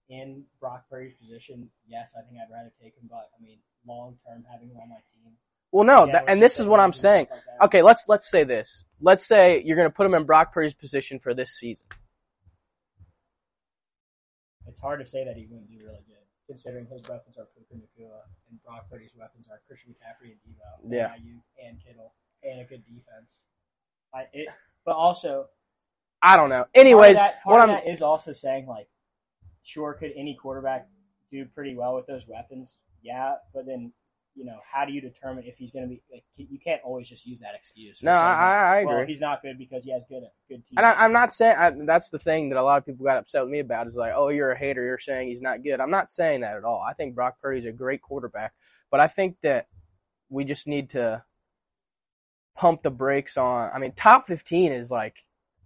in 0.09 0.43
Brock 0.59 0.85
Purdy's 0.89 1.13
position, 1.21 1.69
yes, 1.87 2.13
I 2.17 2.21
think 2.27 2.39
I'd 2.41 2.51
rather 2.51 2.71
take 2.81 2.95
him. 2.95 3.07
But 3.07 3.29
I 3.39 3.43
mean, 3.43 3.59
long 3.85 4.17
term, 4.27 4.43
having 4.51 4.69
him 4.69 4.77
on 4.77 4.89
my 4.89 4.95
team. 4.95 5.33
Well, 5.71 5.83
no, 5.85 6.05
Yeah, 6.07 6.13
that, 6.13 6.25
and 6.27 6.41
this 6.41 6.59
is 6.59 6.65
what 6.65 6.79
I'm 6.79 6.93
saying. 6.93 7.27
like. 7.29 7.41
Okay, 7.67 7.83
let's 7.83 8.05
let's 8.07 8.27
say 8.29 8.43
this. 8.43 8.83
Let's 8.99 9.23
say 9.25 9.61
you're 9.63 9.77
going 9.77 9.87
to 9.87 9.93
put 9.93 10.05
him 10.07 10.15
in 10.15 10.23
Brock 10.25 10.51
Purdy's 10.51 10.73
position 10.73 11.19
for 11.19 11.35
this 11.35 11.51
season. 11.51 11.85
It's 14.71 14.79
hard 14.79 15.01
to 15.01 15.05
say 15.05 15.25
that 15.25 15.35
he 15.35 15.47
wouldn't 15.47 15.69
do 15.69 15.79
really 15.83 15.99
good, 16.07 16.23
considering 16.47 16.85
his 16.85 17.01
weapons 17.03 17.37
are 17.37 17.45
Puka 17.53 17.75
Nacua 17.75 18.21
and 18.49 18.63
Brock 18.63 18.89
Purdy's 18.89 19.11
weapons 19.19 19.47
are 19.51 19.59
Christian 19.67 19.91
McCaffrey 19.91 20.31
and 20.31 20.39
Deebo, 20.47 20.95
Yeah. 20.95 21.13
and 21.13 21.21
Aiyuk 21.25 21.41
and 21.67 21.83
Kittle, 21.83 22.13
and 22.41 22.61
a 22.61 22.63
good 22.63 22.85
defense. 22.85 23.39
I, 24.13 24.27
it, 24.31 24.47
but 24.85 24.95
also, 24.95 25.47
I 26.21 26.37
don't 26.37 26.47
know. 26.47 26.63
part 26.63 26.69
Anyways, 26.75 27.17
that, 27.17 27.43
part 27.43 27.53
what 27.53 27.61
I'm 27.61 27.67
that 27.67 27.85
is 27.91 28.01
also 28.01 28.31
saying 28.31 28.65
like, 28.65 28.87
sure, 29.63 29.93
could 29.93 30.13
any 30.15 30.35
quarterback 30.41 30.87
do 31.31 31.43
pretty 31.53 31.75
well 31.75 31.93
with 31.93 32.07
those 32.07 32.25
weapons? 32.25 32.77
Yeah, 33.01 33.35
but 33.53 33.65
then 33.65 33.91
you 34.35 34.45
know, 34.45 34.59
how 34.71 34.85
do 34.85 34.93
you 34.93 35.01
determine 35.01 35.43
if 35.45 35.57
he's 35.57 35.71
going 35.71 35.83
to 35.83 35.89
be? 35.89 36.01
Like, 36.11 36.23
you 36.37 36.57
can't 36.59 36.81
always 36.83 37.09
just 37.09 37.25
use 37.25 37.39
that 37.41 37.53
excuse. 37.55 38.01
no, 38.01 38.13
saying, 38.13 38.23
I, 38.23 38.29
I 38.29 38.79
I 38.81 38.85
well, 38.85 38.95
agree. 38.97 39.07
he's 39.07 39.21
not 39.21 39.41
good 39.41 39.57
because 39.57 39.83
he 39.83 39.91
has 39.91 40.05
good 40.07 40.23
good 40.47 40.65
team. 40.65 40.77
And 40.77 40.85
I, 40.85 40.93
I'm 40.93 41.11
not 41.11 41.31
saying 41.31 41.55
I, 41.57 41.71
that's 41.85 42.09
the 42.09 42.19
thing 42.19 42.49
that 42.49 42.57
a 42.57 42.63
lot 42.63 42.77
of 42.77 42.85
people 42.85 43.05
got 43.05 43.17
upset 43.17 43.41
with 43.41 43.51
me 43.51 43.59
about 43.59 43.87
is 43.87 43.95
like, 43.95 44.13
oh, 44.15 44.29
you're 44.29 44.51
a 44.51 44.57
hater. 44.57 44.83
You're 44.83 44.99
saying 44.99 45.27
he's 45.27 45.41
not 45.41 45.63
good. 45.63 45.79
I'm 45.79 45.91
not 45.91 46.09
saying 46.09 46.41
that 46.41 46.55
at 46.55 46.63
all. 46.63 46.81
I 46.87 46.93
think 46.93 47.15
Brock 47.15 47.35
Purdy's 47.41 47.65
a 47.65 47.71
great 47.71 48.01
quarterback, 48.01 48.53
but 48.89 48.99
I 48.99 49.07
think 49.07 49.35
that 49.41 49.67
we 50.29 50.45
just 50.45 50.67
need 50.67 50.91
to 50.91 51.23
pump 52.55 52.83
the 52.83 52.91
brakes 52.91 53.37
on. 53.37 53.69
I 53.73 53.79
mean, 53.79 53.91
top 53.93 54.27
15 54.27 54.71
is 54.71 54.89
like, 54.89 55.17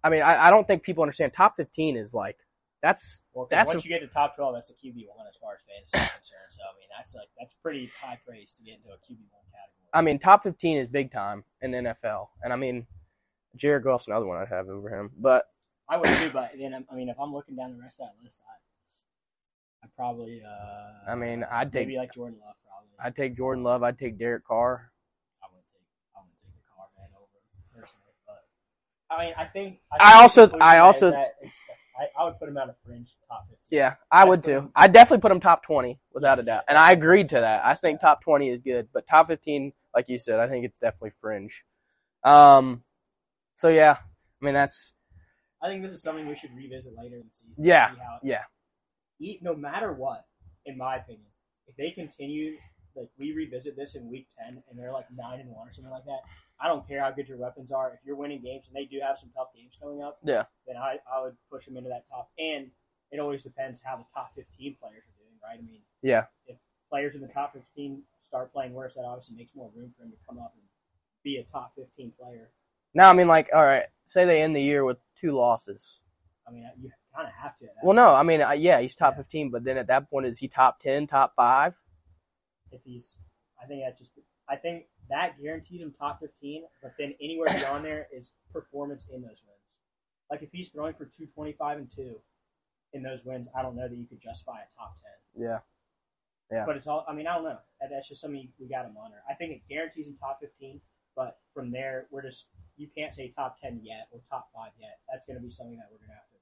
I 0.04 0.10
mean, 0.10 0.22
I, 0.22 0.48
I 0.48 0.50
don't 0.50 0.68
think 0.68 0.84
people 0.84 1.04
understand 1.04 1.34
top 1.34 1.56
15 1.56 1.98
is 1.98 2.14
like, 2.14 2.38
that's, 2.86 3.22
Well, 3.34 3.48
That's 3.50 3.68
once 3.68 3.84
a- 3.84 3.88
you 3.88 3.90
get 3.90 4.02
to 4.02 4.08
top 4.08 4.36
twelve, 4.36 4.54
that's 4.54 4.70
a 4.70 4.74
QB 4.74 5.08
one 5.16 5.26
as 5.28 5.36
far 5.42 5.54
as 5.56 5.62
fantasy 5.66 5.98
is 6.06 6.14
concerned. 6.14 6.52
So 6.52 6.62
I 6.62 6.78
mean, 6.78 6.88
that's 6.96 7.16
like 7.16 7.30
that's 7.40 7.56
pretty 7.64 7.90
high 8.00 8.20
praise 8.28 8.54
to 8.54 8.64
get 8.64 8.76
into 8.76 8.90
a 8.90 8.98
QB 9.02 9.26
one 9.32 9.42
category. 9.50 9.90
I 9.94 10.02
mean, 10.02 10.20
top 10.20 10.44
15 10.44 10.78
is 10.78 10.88
big 10.88 11.12
time 11.12 11.44
in 11.62 11.72
the 11.72 11.78
NFL. 11.78 12.28
And 12.44 12.54
I 12.54 12.58
mean, 12.58 12.86
Jared 13.56 13.84
Goff's 13.84 14.08
another 14.08 14.26
one 14.28 14.38
I'd 14.38 14.50
have 14.50 14.68
over 14.70 14.90
him. 14.90 15.10
But 15.18 15.46
I 15.90 15.98
would 15.98 16.08
too, 16.20 16.30
but 16.32 16.52
then 16.60 16.86
I 16.92 16.94
mean, 16.96 17.10
if 17.10 17.20
I'm 17.20 17.34
looking 17.34 17.56
down 17.56 17.76
the 17.76 17.82
rest 17.82 18.00
of 18.02 18.08
that 18.08 18.24
list, 18.24 18.38
I, 18.46 19.86
I 19.86 19.90
probably, 19.96 20.42
uh, 20.46 21.12
I 21.12 21.16
mean, 21.16 21.44
I'd 21.50 21.72
take, 21.74 21.88
maybe 21.88 21.98
like 21.98 22.14
Jordan 22.14 22.38
Love, 22.46 22.56
probably. 22.68 22.90
I'd 23.00 23.16
take 23.16 23.36
Jordan 23.38 23.64
Love. 23.64 23.82
I'd 23.84 23.98
take 23.98 24.20
Derek 24.20 24.46
Carr. 24.46 24.92
I 25.42 25.48
wouldn't 25.50 25.66
take, 25.74 25.82
I 26.16 26.20
wouldn't 26.22 26.38
take 26.44 26.54
the 26.54 27.02
man 27.02 27.10
over 27.18 27.40
personally, 27.74 28.14
but 28.28 28.44
I 29.10 29.26
mean, 29.26 29.34
I 29.38 29.46
think. 29.46 29.80
I 29.92 29.98
think 29.98 30.18
the 30.18 30.22
also- 30.22 30.58
I 30.60 30.78
also- 30.80 31.12
that 31.12 31.36
I, 31.98 32.22
I 32.22 32.26
would 32.26 32.38
put 32.40 32.50
him 32.50 32.58
at 32.58 32.70
a 32.70 32.76
fringe 32.86 33.10
top. 33.28 33.48
Yeah, 33.70 33.96
I 34.12 34.26
would 34.26 34.40
I'd 34.40 34.44
put 34.44 34.52
too. 34.52 34.58
him- 34.58 34.72
I'd 34.76 34.94
definitely 34.94 35.22
put 35.22 35.32
him 35.32 35.40
top 35.40 35.64
20 35.64 36.00
without 36.14 36.40
a 36.40 36.44
doubt. 36.44 36.64
And 36.68 36.78
I 36.78 36.92
agreed 36.92 37.30
to 37.30 37.36
that. 37.40 37.66
I 37.66 37.76
think 37.76 38.02
top 38.02 38.22
20 38.24 38.50
is 38.50 38.62
good, 38.62 38.88
but 38.94 39.08
top 39.08 39.28
15, 39.28 39.72
like 39.94 40.10
you 40.10 40.20
said, 40.20 40.40
I 40.40 40.48
think 40.48 40.66
it's 40.66 40.78
definitely 40.82 41.12
fringe. 41.22 41.64
Um, 42.24 42.84
so 43.56 43.70
yeah, 43.70 43.98
I 44.42 44.46
mean, 44.46 44.54
that's, 44.54 44.94
I 45.64 45.68
think 45.68 45.84
this 45.84 45.92
is 45.92 46.02
something 46.02 46.28
we 46.28 46.36
should 46.36 46.56
revisit 46.56 46.94
later 46.98 47.16
in 47.16 47.24
the 47.24 47.34
season. 47.34 47.54
Yeah. 47.58 47.92
Yeah, 48.24 48.42
eat 49.20 49.42
no 49.42 49.56
matter 49.56 49.94
what, 49.94 50.26
in 50.66 50.78
my 50.78 50.98
opinion, 50.98 51.26
if 51.68 51.76
they 51.78 51.92
continue 51.92 52.58
like 52.96 53.10
we 53.20 53.34
revisit 53.34 53.76
this 53.76 53.96
in 53.96 54.10
week 54.10 54.28
ten 54.38 54.62
and 54.70 54.80
they're 54.80 54.92
like 54.92 55.06
nine 55.16 55.40
and 55.40 55.50
one 55.50 55.68
or 55.68 55.74
something 55.74 55.92
like 55.92 56.06
that, 56.06 56.20
I 56.60 56.68
don't 56.68 56.88
care 56.88 57.02
how 57.02 57.12
good 57.12 57.28
your 57.28 57.38
weapons 57.38 57.72
are. 57.72 57.92
If 57.94 58.00
you're 58.06 58.16
winning 58.16 58.42
games 58.42 58.66
and 58.68 58.76
they 58.76 58.86
do 58.86 59.00
have 59.06 59.18
some 59.20 59.30
tough 59.36 59.50
games 59.56 59.74
coming 59.82 60.02
up, 60.02 60.20
Yeah. 60.24 60.44
then 60.66 60.78
I, 60.78 60.98
I 61.12 61.22
would 61.22 61.36
push 61.52 61.66
them 61.66 61.76
into 61.78 61.90
that 61.90 62.06
top. 62.10 62.32
And 62.40 62.72
it 63.12 63.20
always 63.20 63.44
depends 63.44 63.82
how 63.84 63.98
the 63.98 64.06
top 64.14 64.34
fifteen 64.36 64.76
players 64.82 65.04
are 65.04 65.16
doing, 65.22 65.36
right? 65.44 65.60
I 65.60 65.62
mean, 65.62 65.82
yeah, 66.02 66.26
if 66.48 66.58
players 66.90 67.16
in 67.16 67.22
the 67.22 67.28
top 67.28 67.54
fifteen 67.54 68.02
start 68.22 68.52
playing 68.54 68.74
worse, 68.74 68.96
that 68.96 69.04
obviously 69.04 69.36
makes 69.36 69.54
more 69.56 69.70
room 69.76 69.94
for 69.98 70.04
him 70.06 70.12
to 70.12 70.18
come 70.28 70.40
up 70.40 70.54
and 70.56 70.64
be 71.24 71.38
a 71.38 71.44
top 71.52 71.74
fifteen 71.76 72.12
player. 72.20 72.50
Now, 72.94 73.10
I 73.10 73.14
mean, 73.14 73.28
like, 73.28 73.50
all 73.54 73.64
right, 73.66 73.86
say 74.06 74.26
they 74.26 74.42
end 74.42 74.56
the 74.56 74.62
year 74.62 74.86
with 74.86 74.98
two 75.20 75.32
losses. 75.32 76.00
I 76.48 76.52
mean, 76.52 76.64
you 76.82 76.90
kind 77.16 77.28
of 77.28 77.34
have 77.34 77.58
to. 77.60 77.66
at 77.66 77.76
that 77.76 77.84
Well, 77.86 77.96
no, 77.96 78.14
I 78.14 78.24
mean, 78.24 78.42
uh, 78.42 78.52
yeah, 78.52 78.80
he's 78.80 78.96
top 78.96 79.14
Yeah. 79.16 79.24
15, 79.24 79.52
but 79.52 79.64
then 79.64 79.78
at 79.78 79.88
that 79.88 80.10
point, 80.10 80.26
is 80.26 80.40
he 80.40 80.48
top 80.48 80.80
10, 80.80 81.08
top 81.08 81.34
five? 81.36 81.74
if 82.72 82.82
he's 82.84 83.16
I 83.62 83.66
think 83.68 83.82
that 83.84 83.98
just 83.98 84.12
I 84.50 84.56
think 84.56 84.86
that 85.10 85.42
guarantees 85.42 85.82
him 85.82 85.94
top 85.98 86.20
fifteen, 86.20 86.64
but 86.82 86.94
then 86.98 87.14
anywhere 87.22 87.48
beyond 87.54 87.86
there 87.86 88.08
is 88.14 88.32
performance 88.52 89.08
in 89.14 89.22
those 89.22 89.42
wins. 89.46 89.62
Like 90.32 90.42
if 90.42 90.50
he's 90.52 90.70
throwing 90.70 90.94
for 90.94 91.06
two 91.06 91.28
twenty 91.28 91.54
five 91.54 91.78
and 91.78 91.90
two 91.94 92.16
in 92.94 93.04
those 93.04 93.20
wins, 93.26 93.48
I 93.58 93.62
don't 93.62 93.76
know 93.76 93.88
that 93.88 93.96
you 93.96 94.06
could 94.06 94.22
justify 94.22 94.60
a 94.62 94.80
top 94.80 94.98
ten. 95.02 95.44
Yeah. 95.44 95.60
Yeah. 96.52 96.66
But 96.66 96.78
it's 96.78 96.88
all 96.88 97.06
I 97.08 97.14
mean, 97.14 97.28
I 97.28 97.36
don't 97.36 97.44
know. 97.44 97.58
That's 97.90 98.08
just 98.10 98.22
something 98.22 98.48
we 98.60 98.68
got 98.68 98.84
to 98.84 98.90
monitor. 98.90 99.22
I 99.30 99.34
think 99.34 99.52
it 99.52 99.62
guarantees 99.70 100.08
him 100.08 100.16
top 100.20 100.40
fifteen, 100.42 100.82
but 101.16 101.40
from 101.54 101.72
there 101.72 102.08
we're 102.12 102.22
just 102.24 102.46
you 102.78 102.88
can't 102.96 103.14
say 103.14 103.32
top 103.36 103.60
ten 103.62 103.80
yet 103.84 104.08
or 104.12 104.20
top 104.30 104.50
five 104.56 104.72
yet. 104.80 105.00
That's 105.12 105.26
gonna 105.26 105.40
be 105.40 105.52
something 105.52 105.78
that 105.78 105.88
we're 105.92 106.00
gonna 106.00 106.14
have 106.18 106.30
to 106.30 106.40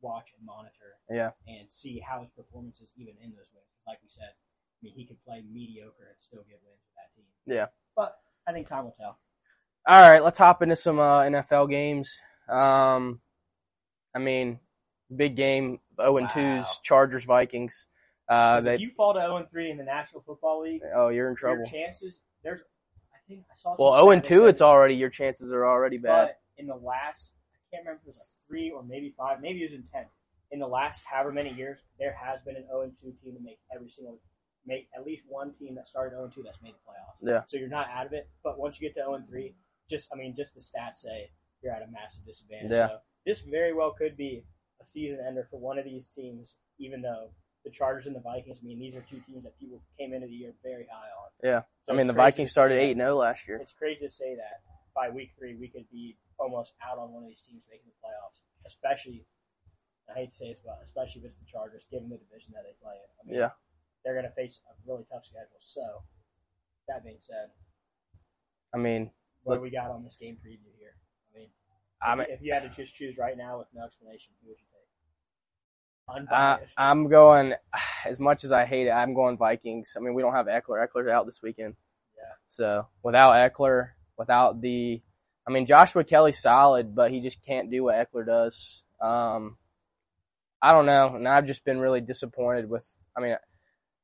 watch 0.00 0.28
and 0.36 0.44
monitor 0.46 1.00
Yeah. 1.10 1.30
and 1.48 1.70
see 1.70 1.98
how 1.98 2.20
his 2.20 2.30
performance 2.30 2.80
is 2.80 2.88
even 2.96 3.14
in 3.22 3.30
those 3.32 3.48
wins. 3.54 3.66
like 3.86 3.98
we 4.02 4.08
said, 4.08 4.30
I 4.76 4.86
mean, 4.86 4.92
he 4.94 5.06
could 5.06 5.22
play 5.24 5.42
mediocre 5.50 6.08
and 6.08 6.16
still 6.20 6.40
get 6.48 6.60
wins 6.64 6.80
with 6.84 6.96
that 6.96 7.14
team. 7.14 7.24
Yeah. 7.46 7.66
But 7.94 8.16
I 8.46 8.52
think 8.52 8.68
time 8.68 8.84
will 8.84 8.96
tell. 8.98 9.18
All 9.88 10.02
right, 10.02 10.22
let's 10.22 10.38
hop 10.38 10.62
into 10.62 10.76
some 10.76 10.98
uh, 10.98 11.20
NFL 11.20 11.70
games. 11.70 12.18
Um, 12.48 13.20
I 14.14 14.18
mean, 14.18 14.58
big 15.14 15.36
game, 15.36 15.80
0 16.00 16.16
and 16.18 16.28
2s, 16.28 16.58
Wow. 16.60 16.66
Chargers, 16.82 17.24
Vikings. 17.24 17.86
Uh, 18.28 18.60
they, 18.60 18.74
if 18.74 18.80
you 18.80 18.90
fall 18.96 19.14
to 19.14 19.20
0 19.20 19.36
and 19.36 19.50
3 19.50 19.70
in 19.70 19.76
the 19.76 19.84
National 19.84 20.22
Football 20.22 20.62
League, 20.62 20.82
oh, 20.94 21.08
you're 21.08 21.30
in 21.30 21.36
trouble. 21.36 21.58
your 21.58 21.66
chances 21.66 22.20
there's 22.46 22.60
I 23.12 23.18
think 23.28 23.44
I 23.50 23.54
saw. 23.56 23.74
Well, 23.78 23.94
0 23.94 24.10
and 24.10 24.24
2, 24.24 24.46
it's 24.46 24.62
already 24.62 24.94
your 24.94 25.10
chances 25.10 25.52
are 25.52 25.66
already 25.66 25.98
bad. 25.98 26.28
But 26.28 26.62
in 26.62 26.66
the 26.66 26.76
last, 26.76 27.32
I 27.54 27.76
can't 27.76 27.84
remember 27.84 28.02
if 28.02 28.06
it 28.06 28.10
was 28.10 28.18
like 28.18 28.32
three 28.48 28.70
or 28.70 28.82
maybe 28.82 29.14
five, 29.18 29.40
maybe 29.40 29.60
it 29.60 29.64
was 29.64 29.74
in 29.74 29.84
ten. 29.92 30.06
In 30.52 30.60
the 30.60 30.66
last 30.66 31.02
however 31.04 31.32
many 31.32 31.52
years, 31.52 31.80
there 31.98 32.14
has 32.14 32.38
been 32.46 32.56
an 32.56 32.66
0 32.68 32.82
and 32.82 32.92
2 33.02 33.12
team 33.22 33.34
to 33.34 33.42
make 33.42 33.58
every 33.74 33.88
single 33.88 34.20
make 34.66 34.88
at 34.96 35.04
least 35.04 35.22
one 35.28 35.52
team 35.54 35.74
that 35.76 35.88
started 35.88 36.10
0 36.10 36.24
and 36.24 36.32
2 36.32 36.42
that's 36.42 36.62
made 36.62 36.74
the 36.74 36.90
playoffs. 36.90 37.18
Yeah. 37.22 37.42
So 37.46 37.56
you're 37.56 37.68
not 37.68 37.88
out 37.94 38.06
of 38.06 38.12
it, 38.12 38.28
but 38.42 38.58
once 38.58 38.80
you 38.80 38.88
get 38.88 38.94
to 38.94 39.00
0 39.00 39.14
and 39.14 39.28
3, 39.28 39.54
just 39.90 40.08
I 40.12 40.16
mean, 40.16 40.34
just 40.36 40.54
the 40.54 40.60
stats 40.60 40.96
say 40.96 41.30
you're 41.62 41.72
at 41.72 41.82
a 41.82 41.90
massive 41.90 42.24
disadvantage. 42.26 42.70
Yeah. 42.70 42.88
So 42.88 42.98
this 43.24 43.40
very 43.40 43.72
well 43.72 43.92
could 43.96 44.16
be 44.16 44.44
a 44.80 44.84
season 44.84 45.18
ender 45.26 45.46
for 45.50 45.58
one 45.58 45.78
of 45.78 45.84
these 45.84 46.08
teams, 46.08 46.56
even 46.78 47.02
though 47.02 47.30
the 47.64 47.70
Chargers 47.70 48.06
and 48.06 48.14
the 48.14 48.20
Vikings. 48.20 48.60
I 48.62 48.66
mean, 48.66 48.78
these 48.78 48.94
are 48.94 49.04
two 49.10 49.20
teams 49.26 49.42
that 49.44 49.58
people 49.58 49.82
came 49.98 50.12
into 50.14 50.26
the 50.28 50.32
year 50.32 50.52
very 50.62 50.86
high 50.90 51.10
on. 51.10 51.28
Yeah. 51.42 51.62
So 51.82 51.92
I 51.92 51.96
mean, 51.96 52.06
the 52.06 52.12
Vikings 52.12 52.50
started 52.50 52.76
say 52.76 52.90
8 52.90 52.96
0 52.96 53.16
last 53.16 53.46
year. 53.48 53.58
it's 53.60 53.74
crazy 53.74 54.06
to 54.06 54.10
say 54.10 54.34
that 54.36 54.62
by 54.94 55.10
week 55.10 55.32
three 55.38 55.54
we 55.54 55.68
could 55.68 55.84
be 55.90 56.16
almost 56.38 56.72
out 56.80 56.98
on 56.98 57.12
one 57.12 57.22
of 57.24 57.28
these 57.28 57.42
teams 57.42 57.66
making 57.70 57.86
the 57.86 57.98
playoffs. 58.00 58.40
Especially, 58.66 59.26
I 60.08 60.18
hate 60.18 60.30
to 60.30 60.36
say 60.36 60.48
this, 60.48 60.60
but 60.64 60.78
especially 60.82 61.20
if 61.22 61.26
it's 61.26 61.36
the 61.36 61.46
Chargers, 61.46 61.86
given 61.90 62.08
the 62.08 62.18
division 62.18 62.52
that 62.54 62.62
they 62.64 62.74
play 62.82 62.94
in. 62.94 63.10
I 63.18 63.22
mean, 63.26 63.40
Yeah. 63.40 63.50
They're 64.06 64.14
going 64.14 64.24
to 64.24 64.30
face 64.30 64.60
a 64.70 64.88
really 64.88 65.04
tough 65.10 65.26
schedule. 65.26 65.58
So, 65.58 65.82
that 66.86 67.02
being 67.02 67.18
said, 67.20 67.50
I 68.72 68.78
mean, 68.78 69.10
what 69.42 69.54
Look- 69.54 69.58
do 69.58 69.62
we 69.64 69.70
got 69.70 69.90
on 69.90 70.04
this 70.04 70.14
game 70.14 70.36
preview 70.36 70.70
here? 70.78 70.94
I 71.34 71.38
mean, 71.38 71.48
I'm, 72.00 72.20
if, 72.20 72.40
you, 72.40 72.54
had 72.54 72.62
to 72.62 72.68
just 72.68 72.94
choose 72.94 73.18
right 73.18 73.36
now 73.36 73.58
with 73.58 73.66
no 73.74 73.84
explanation, 73.84 74.32
who 74.40 74.50
would 74.50 74.58
you 74.58 74.66
take? 74.72 74.76
I, 76.08 76.18
Unbiased. 76.18 76.74
I'm 76.78 77.08
going, 77.08 77.54
as 78.06 78.20
much 78.20 78.44
as 78.44 78.52
I 78.52 78.64
hate 78.64 78.86
it, 78.86 78.90
I'm 78.90 79.12
going 79.12 79.36
Vikings. 79.36 79.94
I 79.96 80.00
mean, 80.00 80.14
we 80.14 80.22
don't 80.22 80.34
have 80.34 80.46
Ekeler. 80.46 80.86
Ekeler's 80.86 81.08
out 81.08 81.26
this 81.26 81.42
weekend. 81.42 81.74
Yeah. 82.16 82.32
So 82.50 82.86
without 83.02 83.32
Ekeler, 83.32 83.88
without 84.16 84.60
the, 84.60 85.02
I 85.48 85.50
mean, 85.50 85.66
Joshua 85.66 86.04
Kelley's 86.04 86.40
solid, 86.40 86.94
but 86.94 87.10
he 87.10 87.20
just 87.22 87.44
can't 87.44 87.72
do 87.72 87.82
what 87.84 87.96
Ekeler 87.96 88.24
does. 88.24 88.84
Um, 89.02 89.56
I 90.62 90.72
don't 90.72 90.86
know, 90.86 91.16
and 91.16 91.26
I've 91.26 91.46
just 91.46 91.64
been 91.64 91.80
really 91.80 92.00
disappointed 92.00 92.70
with. 92.70 92.88
I 93.16 93.20
mean, 93.20 93.36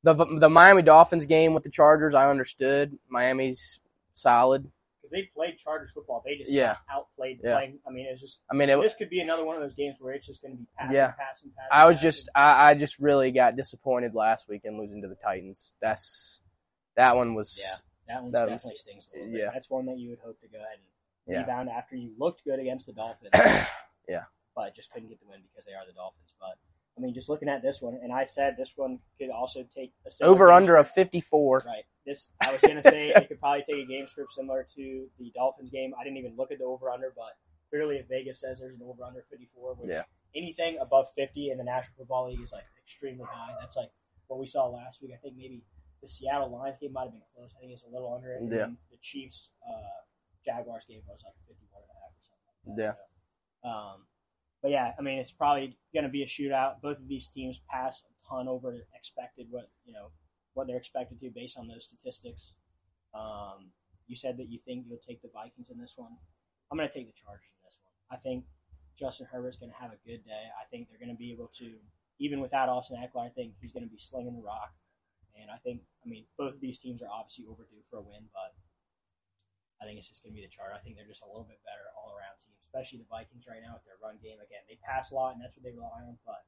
the 0.03 0.13
the 0.39 0.49
Miami 0.49 0.81
Dolphins 0.81 1.25
game 1.25 1.53
with 1.53 1.63
the 1.63 1.69
Chargers, 1.69 2.13
I 2.13 2.29
understood. 2.29 2.97
Miami's 3.09 3.79
solid. 4.13 4.69
Because 5.01 5.11
they 5.11 5.23
played 5.35 5.57
Chargers 5.57 5.91
football. 5.91 6.21
They 6.25 6.37
just 6.37 6.51
Yeah. 6.51 6.77
outplayed 6.89 7.39
Yeah. 7.43 7.55
playing. 7.55 7.79
I 7.87 7.91
mean, 7.91 8.05
it's 8.09 8.21
just 8.21 8.39
I 8.49 8.55
mean, 8.55 8.69
it, 8.69 8.79
this 8.81 8.93
could 8.93 9.09
be 9.09 9.19
another 9.19 9.43
one 9.43 9.55
of 9.57 9.61
those 9.61 9.73
games 9.75 9.97
where 9.99 10.13
it's 10.13 10.25
just 10.25 10.41
going 10.41 10.53
to 10.53 10.57
be 10.57 10.67
passing, 10.77 10.95
Yeah. 10.95 11.11
passing, 11.11 11.51
passing. 11.57 11.69
I 11.71 11.85
was 11.87 11.97
passing. 11.97 12.07
just, 12.11 12.29
I, 12.35 12.69
I 12.69 12.73
just 12.75 12.99
really 12.99 13.31
got 13.31 13.55
disappointed 13.57 14.13
last 14.15 14.47
week 14.47 14.61
in 14.63 14.77
losing 14.79 15.01
to 15.01 15.07
the 15.09 15.15
Titans. 15.15 15.73
That's 15.81 16.39
that 16.95 17.15
one 17.17 17.33
was. 17.35 17.59
Yeah. 17.61 17.75
That 18.07 18.23
one 18.23 18.31
That 18.31 18.43
was- 18.49 18.51
definitely 18.63 18.75
stings 18.77 19.09
a 19.13 19.17
little 19.17 19.31
bit. 19.33 19.41
yeah. 19.41 19.49
That's 19.53 19.69
one 19.69 19.85
that 19.87 19.97
you 19.97 20.09
would 20.11 20.19
hope 20.19 20.39
to 20.41 20.47
go 20.47 20.57
ahead 20.57 20.77
and 21.27 21.33
Yeah. 21.35 21.39
rebound 21.41 21.69
after 21.69 21.95
you 21.97 22.13
looked 22.17 22.43
good 22.45 22.59
against 22.59 22.85
the 22.85 22.93
Dolphins. 22.93 23.31
Yeah. 24.07 24.23
But 24.55 24.75
just 24.75 24.91
couldn't 24.91 25.09
get 25.09 25.19
the 25.19 25.27
win 25.27 25.41
because 25.51 25.65
they 25.65 25.73
are 25.73 25.85
the 25.87 25.93
Dolphins. 25.93 26.33
But 26.39 26.57
I 26.97 27.01
mean, 27.01 27.13
just 27.13 27.27
looking 27.29 27.49
at 27.49 27.61
this 27.63 27.81
one, 27.81 27.97
and 28.03 28.11
I 28.13 28.23
said 28.25 28.55
this 28.57 28.73
one 28.75 28.99
could 29.19 29.29
also 29.31 29.63
take 29.75 29.91
a 30.05 30.23
Over 30.25 30.51
under 30.51 30.77
a 30.77 30.83
script. 30.85 30.95
54. 31.11 31.63
Right. 31.65 31.83
This 32.05 32.29
I 32.41 32.51
was 32.51 32.61
gonna 32.61 32.83
say 32.83 33.09
it 33.15 33.27
could 33.27 33.39
probably 33.39 33.63
take 33.67 33.83
a 33.83 33.87
game 33.87 34.07
script 34.07 34.33
similar 34.33 34.67
to 34.75 35.07
the 35.17 35.31
Dolphins 35.33 35.69
game. 35.71 35.93
I 35.99 36.03
didn't 36.03 36.17
even 36.17 36.35
look 36.35 36.51
at 36.51 36.59
the 36.59 36.65
over 36.65 36.89
under, 36.91 37.11
but 37.15 37.37
clearly 37.69 37.95
if 37.97 38.07
Vegas 38.09 38.41
says 38.41 38.59
there's 38.59 38.75
an 38.75 38.81
over 38.85 39.03
under 39.03 39.23
54, 39.31 39.75
which 39.75 39.89
Yeah. 39.89 40.03
anything 40.35 40.77
above 40.79 41.07
50 41.15 41.49
in 41.51 41.57
the 41.57 41.63
National 41.63 41.95
Football 41.97 42.27
League 42.29 42.41
is 42.41 42.51
like 42.51 42.65
extremely 42.77 43.25
high. 43.25 43.55
That's 43.59 43.77
like 43.77 43.89
what 44.27 44.39
we 44.39 44.45
saw 44.47 44.67
last 44.67 45.01
week. 45.01 45.11
I 45.13 45.17
think 45.17 45.35
maybe 45.37 45.63
the 46.01 46.07
Seattle 46.07 46.49
Lions 46.51 46.77
game 46.77 46.91
might 46.93 47.03
have 47.05 47.13
been 47.13 47.21
close. 47.35 47.51
I 47.57 47.61
think 47.61 47.71
it's 47.71 47.83
a 47.83 47.89
little 47.89 48.13
under 48.13 48.33
it. 48.33 48.41
And 48.41 48.51
Yeah. 48.51 48.67
the 48.91 48.97
Chiefs 49.01 49.49
uh, 49.67 49.81
Jaguars 50.45 50.83
game 50.87 51.01
was 51.07 51.23
like 51.23 51.33
51 51.47 51.81
and 51.81 51.89
or 51.89 52.21
something. 52.21 52.53
Like 52.67 52.77
that. 52.77 52.97
So, 53.63 53.69
um, 53.69 54.05
but 54.63 54.71
yeah, 54.71 54.93
I 54.97 55.01
mean, 55.01 55.19
it's 55.19 55.31
probably 55.31 55.77
going 55.93 56.05
to 56.05 56.09
be 56.09 56.23
a 56.23 56.25
shootout. 56.25 56.81
Both 56.81 56.97
of 56.97 57.07
these 57.07 57.27
teams 57.27 57.61
pass 57.69 58.01
a 58.09 58.27
ton 58.27 58.47
over 58.47 58.73
expected 58.95 59.47
what 59.51 59.69
you 59.85 59.93
know 59.93 60.07
what 60.53 60.67
they're 60.67 60.77
expected 60.77 61.19
to 61.19 61.29
based 61.29 61.57
on 61.57 61.67
those 61.67 61.83
statistics. 61.83 62.53
Um, 63.13 63.69
you 64.07 64.15
said 64.15 64.37
that 64.37 64.49
you 64.49 64.59
think 64.65 64.85
you'll 64.87 65.03
take 65.05 65.21
the 65.21 65.29
Vikings 65.33 65.69
in 65.69 65.77
this 65.77 65.93
one. 65.97 66.15
I'm 66.71 66.77
going 66.77 66.89
to 66.89 66.93
take 66.93 67.07
the 67.07 67.19
Chargers 67.19 67.51
in 67.53 67.61
this 67.67 67.77
one. 67.83 67.93
I 68.09 68.17
think 68.21 68.45
Justin 68.97 69.27
Herbert's 69.29 69.57
going 69.57 69.71
to 69.71 69.77
have 69.77 69.91
a 69.91 70.01
good 70.07 70.23
day. 70.25 70.45
I 70.55 70.65
think 70.69 70.87
they're 70.87 71.01
going 71.01 71.13
to 71.13 71.19
be 71.19 71.31
able 71.33 71.49
to, 71.59 71.77
even 72.19 72.41
without 72.41 72.69
Austin 72.69 72.97
Ekeler, 72.97 73.25
I 73.25 73.33
think 73.33 73.53
he's 73.61 73.73
going 73.73 73.85
to 73.85 73.89
be 73.89 73.99
slinging 73.99 74.37
the 74.37 74.45
rock. 74.45 74.73
And 75.33 75.49
I 75.49 75.57
think, 75.65 75.81
I 76.05 76.07
mean, 76.09 76.25
both 76.37 76.53
of 76.53 76.61
these 76.61 76.77
teams 76.77 77.01
are 77.01 77.09
obviously 77.09 77.49
overdue 77.49 77.81
for 77.89 77.97
a 77.97 78.05
win, 78.05 78.29
but 78.29 78.53
I 79.81 79.89
think 79.89 79.97
it's 79.97 80.09
just 80.09 80.21
going 80.21 80.33
to 80.33 80.37
be 80.37 80.45
the 80.45 80.53
Chargers. 80.53 80.77
I 80.77 80.81
think 80.85 80.93
they're 80.95 81.09
just 81.09 81.25
a 81.25 81.29
little 81.29 81.49
bit 81.49 81.61
better 81.65 81.89
all 81.97 82.13
around 82.13 82.37
team, 82.37 82.52
especially 82.73 82.97
the 83.05 83.05
Vikings 83.13 83.45
right 83.45 83.61
now 83.61 83.77
with 83.77 83.85
their 83.85 84.01
run 84.01 84.17
game. 84.17 84.41
Again, 84.41 84.65
they 84.65 84.81
pass 84.81 85.13
a 85.13 85.15
lot, 85.15 85.37
and 85.37 85.41
that's 85.45 85.53
what 85.53 85.61
they 85.61 85.77
rely 85.77 86.01
on. 86.09 86.17
But 86.25 86.41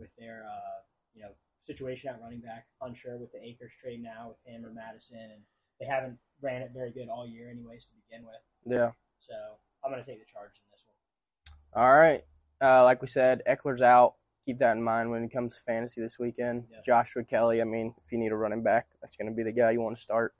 with 0.00 0.08
their, 0.16 0.48
uh, 0.48 0.80
you 1.12 1.20
know, 1.20 1.36
situation 1.68 2.08
at 2.08 2.16
running 2.24 2.40
back, 2.40 2.64
unsure 2.80 3.20
with 3.20 3.28
the 3.36 3.38
Akers 3.44 3.72
trade 3.76 4.00
now 4.02 4.32
with 4.32 4.40
him 4.48 4.64
or 4.64 4.72
Mattison, 4.72 5.20
and 5.20 5.44
they 5.78 5.84
haven't 5.84 6.16
ran 6.40 6.62
it 6.62 6.72
very 6.72 6.90
good 6.90 7.12
all 7.12 7.28
year, 7.28 7.52
anyways, 7.52 7.84
to 7.84 7.92
begin 8.08 8.24
with. 8.24 8.40
Yeah. 8.64 8.96
So 9.20 9.36
I'm 9.84 9.92
going 9.92 10.02
to 10.02 10.08
take 10.08 10.24
the 10.24 10.32
charge 10.32 10.56
in 10.56 10.64
this 10.72 10.80
one. 10.88 11.84
All 11.84 11.92
right. 11.92 12.24
Uh, 12.64 12.82
like 12.84 13.02
we 13.02 13.08
said, 13.08 13.42
Ekeler's 13.46 13.82
out. 13.82 14.14
Keep 14.46 14.60
that 14.60 14.72
in 14.76 14.82
mind 14.82 15.10
when 15.10 15.22
it 15.24 15.30
comes 15.30 15.54
to 15.54 15.60
fantasy 15.60 16.00
this 16.00 16.18
weekend. 16.18 16.64
Yeah. 16.72 16.78
Joshua 16.84 17.22
Kelley. 17.22 17.60
I 17.60 17.64
mean, 17.64 17.94
if 18.02 18.10
you 18.10 18.16
need 18.18 18.32
a 18.32 18.36
running 18.36 18.62
back, 18.62 18.86
that's 19.02 19.16
going 19.16 19.28
to 19.28 19.36
be 19.36 19.42
the 19.42 19.52
guy 19.52 19.72
you 19.72 19.80
want 19.82 19.94
to 19.96 20.00
start 20.00 20.32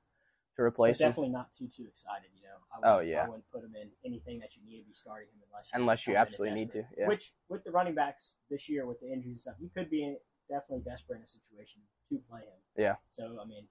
to 0.57 0.63
But 0.63 0.65
replace 0.65 1.01
him. 1.01 1.11
definitely 1.11 1.33
not 1.33 1.53
too 1.53 1.69
too 1.69 1.85
excited, 1.87 2.31
you 2.35 2.43
know. 2.48 2.48
I 2.85 2.89
Oh, 2.91 2.97
wouldn't- 2.97 3.11
yeah. 3.13 3.25
I 3.25 3.29
wouldn't 3.29 3.51
put 3.51 3.65
him 3.65 3.75
in 3.77 3.91
anything 4.05 4.39
that 4.41 4.55
you 4.57 4.63
need 4.65 4.81
to 4.83 4.87
be 4.87 4.95
starting 4.95 5.29
him 5.29 5.43
unless 5.49 5.71
you're 5.73 5.81
Unless 5.81 6.07
you 6.07 6.17
absolutely 6.17 6.55
need 6.65 6.73
to. 6.73 6.85
Yeah. 6.97 7.09
Which 7.09 7.33
with 7.49 7.65
the 7.65 7.71
running 7.71 7.95
backs 7.95 8.35
this 8.51 8.69
year 8.69 8.87
with 8.87 9.01
the 9.01 9.07
injuries 9.13 9.33
and 9.33 9.41
stuff, 9.41 9.55
you 9.59 9.69
could 9.71 9.91
be 9.91 10.05
in, 10.05 10.17
definitely 10.49 10.85
desperate 10.85 11.17
in 11.19 11.23
a 11.23 11.27
situation 11.27 11.83
to 12.11 12.19
play 12.31 12.41
him. 12.41 12.59
Yeah. 12.77 12.97
So 13.11 13.39
I 13.41 13.45
mean, 13.45 13.67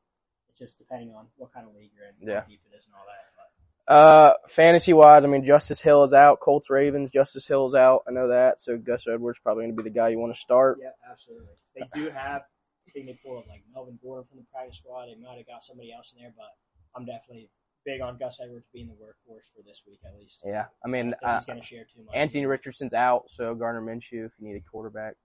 it's 0.50 0.58
just 0.60 0.78
depending 0.78 1.14
on 1.16 1.28
what 1.38 1.52
kind 1.54 1.68
of 1.68 1.74
league 1.76 1.92
you're 1.96 2.06
in, 2.08 2.16
Yeah. 2.28 2.42
how 2.42 2.48
deep 2.48 2.62
it 2.72 2.76
is, 2.76 2.86
and 2.86 2.96
all 2.96 3.06
that. 3.06 3.26
But 3.36 3.94
Uh, 3.94 4.34
fantasy 4.50 4.92
wise, 4.94 5.24
I 5.24 5.28
mean, 5.28 5.46
Justice 5.46 5.82
Hill 5.82 6.04
is 6.04 6.14
out. 6.14 6.40
Colts 6.42 6.70
Ravens. 6.70 7.10
Justice 7.10 7.48
Hill's 7.48 7.74
out. 7.74 8.04
I 8.08 8.12
know 8.12 8.28
that. 8.28 8.62
So 8.62 8.78
Gus 8.78 9.08
Edwards 9.08 9.40
probably 9.40 9.64
going 9.64 9.78
to 9.78 9.82
be 9.84 9.90
the 9.90 9.96
guy 9.96 10.10
you 10.10 10.20
want 10.20 10.34
to 10.36 10.40
start. 10.40 10.80
yeah, 10.82 10.92
absolutely. 11.10 11.56
They 11.74 11.84
do 11.94 12.10
have. 12.10 12.42
I 12.88 12.92
think 12.92 13.06
they 13.08 13.20
pulled 13.24 13.48
like 13.48 13.64
Melvin 13.74 13.98
Gordon 14.02 14.26
from 14.28 14.40
the 14.40 14.46
practice 14.52 14.78
squad. 14.80 15.06
They 15.08 15.16
might 15.16 15.38
have 15.38 15.48
got 15.48 15.64
somebody 15.64 15.94
else 15.94 16.12
in 16.12 16.22
there, 16.22 16.34
but 16.36 16.50
I'm 16.96 17.06
definitely 17.06 17.50
big 17.88 18.02
on 18.02 18.18
Gus 18.18 18.40
Edwards 18.44 18.68
being 18.74 18.88
the 18.90 18.94
workhorse 18.94 19.48
for 19.56 19.64
this 19.66 19.84
week 19.88 20.00
at 20.06 20.20
least. 20.20 20.42
Yeah. 20.46 20.66
I 20.84 20.88
I 20.88 20.92
mean, 20.92 21.12
think 21.12 21.24
uh, 21.24 21.36
he's 21.36 21.46
going 21.46 21.60
to 21.60 21.66
share 21.66 21.86
too 21.86 22.04
much. 22.06 22.14
Anthony 22.14 22.46
Richardson's 22.46 22.94
out, 22.94 23.24
so 23.30 23.56
Gardner 23.56 23.82
Minshew 23.82 24.26
if 24.26 24.34
you 24.38 24.46
need 24.48 24.58
a 24.58 24.70
quarterback. 24.70 25.16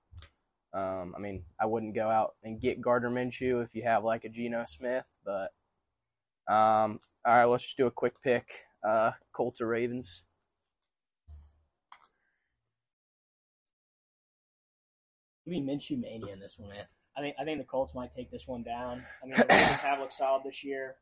Um, 0.73 1.12
I 1.16 1.21
mean, 1.21 1.42
I 1.61 1.66
wouldn't 1.66 1.95
go 1.95 2.09
out 2.09 2.35
and 2.45 2.61
get 2.61 2.81
Gardner 2.81 3.11
Minshew 3.11 3.62
if 3.62 3.75
you 3.75 3.83
have 3.83 4.04
like 4.04 4.25
a 4.25 4.28
Geno 4.28 4.64
Smith, 4.69 5.04
but 5.25 5.50
um, 6.49 7.00
all 7.26 7.35
right, 7.35 7.45
let's 7.45 7.64
just 7.64 7.76
do 7.76 7.87
a 7.87 7.90
quick 7.90 8.14
pick. 8.23 8.49
Uh, 8.88 9.11
Colts 9.33 9.61
or 9.61 9.66
Ravens? 9.66 10.23
Give 15.45 15.52
me 15.52 15.61
Minshew 15.61 16.00
mania 16.00 16.33
in 16.33 16.40
this 16.40 16.57
one, 16.59 16.71
man. 16.71 16.85
I 17.16 17.21
think 17.21 17.37
I 17.40 17.45
think 17.45 17.59
the 17.59 17.64
Colts 17.64 17.95
might 17.95 18.14
take 18.14 18.31
this 18.31 18.47
one 18.47 18.62
down. 18.62 19.02
I 19.23 19.26
mean, 19.26 19.35
the 19.35 19.47
Ravens 19.50 19.81
have 19.81 19.99
looked 19.99 20.14
solid 20.14 20.42
this 20.45 20.62
year. 20.64 20.95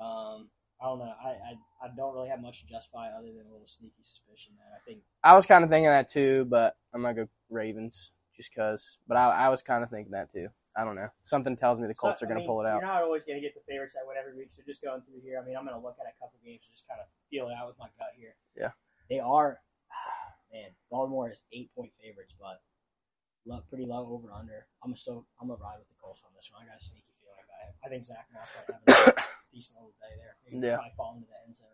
Um, 0.00 0.48
I 0.82 0.86
don't 0.86 0.98
know. 0.98 1.14
I, 1.22 1.28
I 1.28 1.86
I 1.86 1.88
don't 1.96 2.14
really 2.14 2.28
have 2.28 2.40
much 2.42 2.60
to 2.60 2.66
justify 2.66 3.08
other 3.14 3.28
than 3.28 3.46
a 3.46 3.52
little 3.52 3.66
sneaky 3.66 4.02
suspicion 4.02 4.52
that 4.58 4.74
I 4.74 4.80
think. 4.84 5.02
I 5.22 5.34
was 5.34 5.46
kind 5.46 5.62
of 5.62 5.70
thinking 5.70 5.90
that 5.90 6.10
too, 6.10 6.46
but 6.50 6.74
I'm 6.92 7.02
gonna 7.02 7.14
go 7.14 7.28
Ravens 7.50 8.10
just 8.36 8.54
cause. 8.54 8.98
But 9.06 9.16
I, 9.16 9.46
I 9.46 9.48
was 9.48 9.62
kind 9.62 9.84
of 9.84 9.90
thinking 9.90 10.12
that 10.12 10.32
too. 10.32 10.48
I 10.74 10.84
don't 10.84 10.96
know. 10.96 11.08
Something 11.22 11.56
tells 11.56 11.78
me 11.78 11.86
the 11.86 11.94
Colts 11.94 12.20
So, 12.20 12.24
are 12.24 12.28
I 12.28 12.30
gonna 12.32 12.40
mean, 12.40 12.48
pull 12.48 12.60
it 12.64 12.66
out. 12.66 12.80
You're 12.80 12.88
not 12.90 13.04
always 13.04 13.22
going 13.28 13.36
to 13.36 13.44
get 13.44 13.52
the 13.54 13.60
favorites 13.68 13.92
that 13.94 14.08
win 14.08 14.16
every 14.16 14.32
week, 14.32 14.50
so 14.56 14.62
just 14.64 14.80
going 14.80 15.04
through 15.04 15.20
here. 15.20 15.36
I 15.36 15.44
mean, 15.44 15.52
I'm 15.54 15.68
going 15.68 15.76
to 15.76 15.84
look 15.84 16.00
at 16.00 16.08
a 16.08 16.16
couple 16.16 16.40
games 16.40 16.64
and 16.64 16.72
just 16.72 16.88
kind 16.88 16.96
of 16.96 17.06
feel 17.28 17.52
it 17.52 17.54
out 17.54 17.68
with 17.68 17.76
my 17.76 17.92
gut 18.00 18.16
here. 18.16 18.32
Yeah. 18.56 18.72
They 19.12 19.20
are, 19.20 19.60
man. 20.52 20.72
Baltimore 20.88 21.28
is 21.28 21.44
eight 21.52 21.68
point 21.76 21.92
favorites, 22.00 22.32
but 22.40 22.64
look 23.44 23.68
pretty 23.68 23.84
low 23.84 24.08
over 24.16 24.32
under. 24.32 24.64
I'm 24.80 24.96
gonna 24.96 24.96
still 24.96 25.28
I'm 25.36 25.52
gonna 25.52 25.60
ride 25.60 25.76
with 25.76 25.92
the 25.92 25.98
Colts 26.00 26.24
on 26.24 26.32
this 26.32 26.48
one. 26.48 26.64
I 26.64 26.72
got 26.72 26.80
a 26.80 26.84
sneaky 26.84 27.12
feeling 27.20 27.44
about 27.44 27.68
it. 27.68 27.76
I 27.84 27.86
think 27.92 28.08
Zack 28.08 28.26
Moss 28.32 28.48
might 28.56 28.96
have 28.96 29.12
a 29.12 29.22
decent 29.52 29.76
little 29.78 29.92
day 30.00 30.16
there. 30.18 30.36
Maybe 30.46 30.66
Yeah. 30.66 30.76
Probably 30.76 30.92
fall 30.96 31.14
into 31.16 31.26
the 31.28 31.38
end 31.46 31.56
zone. 31.56 31.68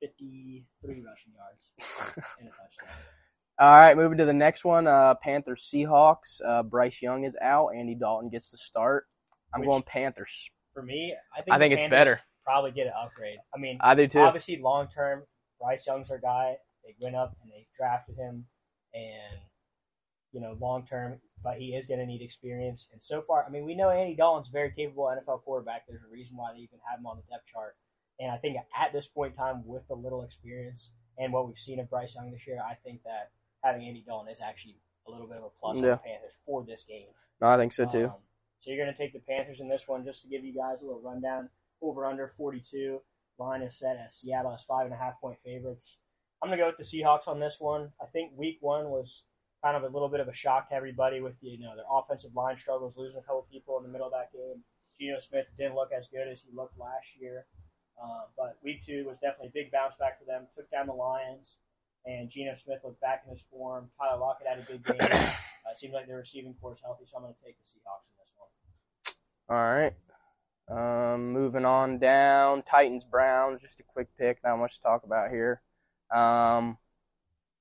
53 0.00 1.02
rushing 1.06 1.32
yards 1.34 1.70
and 2.38 2.48
a 2.48 2.50
touchdown. 2.50 2.96
All 3.60 3.74
right, 3.76 3.96
moving 3.96 4.18
to 4.18 4.24
the 4.24 4.32
next 4.32 4.64
one. 4.64 4.86
Uh, 4.86 5.14
Panthers 5.22 5.68
Seahawks. 5.72 6.40
Uh, 6.44 6.62
Bryce 6.62 7.00
Young 7.00 7.24
is 7.24 7.36
out. 7.40 7.68
Andy 7.68 7.94
Dalton 7.94 8.28
gets 8.28 8.50
to 8.50 8.58
start. 8.58 9.06
I'm 9.54 9.60
Which- 9.60 9.68
going 9.70 9.82
Panthers. 9.84 10.50
For 10.72 10.82
me, 10.82 11.14
I 11.32 11.40
think 11.42 11.54
I 11.54 11.58
think 11.60 11.72
the 11.78 11.84
it's 11.84 11.90
better. 11.90 12.20
Probably 12.44 12.72
get 12.72 12.88
an 12.88 12.92
upgrade. 13.00 13.38
I 13.54 13.58
mean, 13.60 13.78
I 13.80 13.94
do 13.94 14.08
too. 14.08 14.18
obviously 14.18 14.60
long 14.60 14.88
term, 14.88 15.22
Bryce 15.60 15.86
Young's 15.86 16.10
our 16.10 16.18
guy. 16.18 16.56
They 16.84 16.96
went 17.00 17.14
up 17.14 17.36
and 17.40 17.50
they 17.52 17.66
drafted 17.78 18.16
him, 18.16 18.44
and 18.92 19.38
you 20.34 20.40
know 20.40 20.56
long 20.60 20.84
term, 20.86 21.20
but 21.42 21.56
he 21.58 21.74
is 21.74 21.86
going 21.86 22.00
to 22.00 22.06
need 22.06 22.20
experience. 22.20 22.88
And 22.92 23.00
so 23.00 23.22
far, 23.22 23.44
I 23.46 23.50
mean, 23.50 23.64
we 23.64 23.74
know 23.74 23.88
Andy 23.90 24.14
Dalton's 24.14 24.48
a 24.48 24.52
very 24.52 24.72
capable 24.72 25.04
NFL 25.04 25.42
quarterback. 25.44 25.86
There's 25.88 26.02
a 26.02 26.12
reason 26.12 26.36
why 26.36 26.52
they 26.52 26.58
even 26.60 26.78
have 26.90 26.98
him 26.98 27.06
on 27.06 27.16
the 27.16 27.22
depth 27.32 27.46
chart. 27.46 27.76
And 28.20 28.30
I 28.30 28.36
think 28.36 28.56
at 28.76 28.92
this 28.92 29.06
point 29.08 29.32
in 29.32 29.38
time, 29.38 29.62
with 29.66 29.86
the 29.88 29.94
little 29.94 30.22
experience 30.22 30.90
and 31.18 31.32
what 31.32 31.46
we've 31.46 31.58
seen 31.58 31.80
of 31.80 31.88
Bryce 31.88 32.14
Young 32.14 32.30
this 32.30 32.46
year, 32.46 32.58
I 32.60 32.74
think 32.84 33.02
that 33.04 33.30
having 33.62 33.86
Andy 33.86 34.04
Dalton 34.06 34.30
is 34.30 34.40
actually 34.40 34.76
a 35.06 35.10
little 35.10 35.26
bit 35.26 35.38
of 35.38 35.44
a 35.44 35.50
plus 35.60 35.76
on 35.78 35.82
Yeah. 35.84 35.90
the 35.92 35.96
Panthers 35.98 36.32
for 36.46 36.64
this 36.64 36.84
game. 36.84 37.08
No, 37.40 37.48
I 37.48 37.56
think 37.56 37.72
so 37.72 37.86
too. 37.86 38.06
Um, 38.06 38.14
so 38.60 38.70
you're 38.70 38.82
going 38.84 38.94
to 38.94 38.98
take 38.98 39.12
the 39.12 39.20
Panthers 39.20 39.60
in 39.60 39.68
this 39.68 39.86
one 39.88 40.04
just 40.04 40.22
to 40.22 40.28
give 40.28 40.44
you 40.44 40.54
guys 40.54 40.80
a 40.82 40.84
little 40.86 41.00
rundown. 41.00 41.48
Over 41.82 42.06
under 42.06 42.28
42. 42.36 43.00
Line 43.38 43.62
is 43.62 43.78
set 43.78 43.96
at 43.96 44.14
Seattle 44.14 44.52
as 44.54 44.62
five 44.64 44.86
and 44.86 44.94
a 44.94 44.96
half 44.96 45.20
point 45.20 45.38
favorites. 45.44 45.98
I'm 46.42 46.48
going 46.48 46.58
to 46.58 46.64
go 46.64 46.68
with 46.68 46.78
the 46.78 46.84
Seahawks 47.02 47.26
on 47.28 47.40
this 47.40 47.56
one. 47.58 47.90
I 48.00 48.06
think 48.06 48.32
week 48.36 48.58
one 48.60 48.88
was 48.90 49.24
kind 49.64 49.76
of 49.78 49.82
a 49.82 49.88
little 49.88 50.10
bit 50.10 50.20
of 50.20 50.28
a 50.28 50.34
shock 50.34 50.68
to 50.68 50.74
everybody 50.74 51.22
with 51.22 51.32
you 51.40 51.58
know 51.58 51.74
their 51.74 51.88
offensive 51.90 52.36
line 52.36 52.58
struggles, 52.58 52.92
losing 52.96 53.18
a 53.18 53.22
couple 53.22 53.46
people 53.50 53.78
in 53.78 53.82
the 53.82 53.88
middle 53.88 54.06
of 54.06 54.12
that 54.12 54.28
game. 54.30 54.60
Geno 55.00 55.18
Smith 55.20 55.46
didn't 55.56 55.74
look 55.74 55.88
as 55.96 56.06
good 56.12 56.28
as 56.28 56.42
he 56.42 56.54
looked 56.54 56.78
last 56.78 57.08
year. 57.18 57.46
Uh, 57.96 58.28
but 58.36 58.58
week 58.62 58.84
two 58.84 59.04
was 59.06 59.16
definitely 59.22 59.48
a 59.48 59.56
big 59.56 59.72
bounce 59.72 59.94
back 59.98 60.18
for 60.18 60.26
them. 60.26 60.46
Took 60.54 60.70
down 60.70 60.86
the 60.86 60.92
Lions, 60.92 61.56
and 62.04 62.28
Geno 62.28 62.54
Smith 62.54 62.80
looked 62.84 63.00
back 63.00 63.22
in 63.24 63.32
his 63.32 63.42
form. 63.50 63.88
Tyler 63.98 64.20
Lockett 64.20 64.46
had 64.46 64.58
a 64.58 64.62
good 64.62 64.84
game. 64.84 65.08
Uh, 65.64 65.72
like 65.94 66.06
their 66.06 66.18
receiving 66.18 66.54
core 66.60 66.74
is 66.74 66.78
healthy, 66.84 67.04
so 67.10 67.16
I'm 67.16 67.22
going 67.22 67.34
to 67.34 67.44
take 67.44 67.56
the 67.56 67.64
Seahawks 67.64 68.04
in 68.12 68.20
this 68.20 68.32
one. 68.36 69.56
All 69.56 69.64
right. 69.72 69.94
Um, 71.14 71.32
moving 71.32 71.64
on 71.64 71.98
down, 71.98 72.62
Titans 72.62 73.04
Browns. 73.04 73.62
Just 73.62 73.80
a 73.80 73.82
quick 73.82 74.08
pick. 74.18 74.38
Not 74.44 74.58
much 74.58 74.76
to 74.76 74.82
talk 74.82 75.04
about 75.04 75.30
here. 75.30 75.62
Um, 76.14 76.76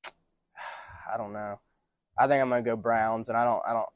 I 1.13 1.17
don't 1.17 1.31
know. 1.31 1.59
I 2.17 2.27
think 2.27 2.41
I'm 2.41 2.49
gonna 2.49 2.61
go 2.61 2.75
Browns, 2.75 3.29
and 3.29 3.37
I 3.37 3.43
don't. 3.43 3.61
I 3.67 3.73
don't. 3.73 3.89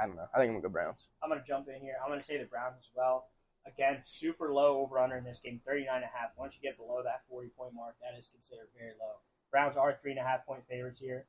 I 0.00 0.06
don't 0.06 0.16
know. 0.16 0.26
I 0.34 0.38
think 0.38 0.48
I'm 0.48 0.56
gonna 0.56 0.68
go 0.68 0.72
Browns. 0.72 1.06
I'm 1.22 1.28
going 1.28 1.40
to 1.40 1.46
jump 1.46 1.68
in 1.68 1.80
here. 1.80 1.96
I'm 2.02 2.08
going 2.08 2.20
to 2.20 2.26
say 2.26 2.38
the 2.38 2.48
Browns 2.48 2.76
as 2.78 2.88
well. 2.96 3.28
Again, 3.66 4.00
super 4.06 4.52
low 4.52 4.80
over 4.80 4.98
under 4.98 5.16
in 5.16 5.24
this 5.24 5.40
game, 5.44 5.60
39 5.66 5.94
and 5.94 6.04
a 6.04 6.08
half. 6.08 6.30
Once 6.38 6.54
you 6.56 6.62
get 6.66 6.78
below 6.78 7.02
that 7.04 7.22
40 7.28 7.48
point 7.52 7.74
mark, 7.74 7.96
that 8.00 8.18
is 8.18 8.30
considered 8.32 8.68
very 8.72 8.96
low. 8.98 9.20
Browns 9.50 9.76
are 9.76 9.98
three 10.00 10.12
and 10.12 10.20
a 10.20 10.22
half 10.22 10.46
point 10.46 10.62
favorites 10.68 10.98
here, 10.98 11.26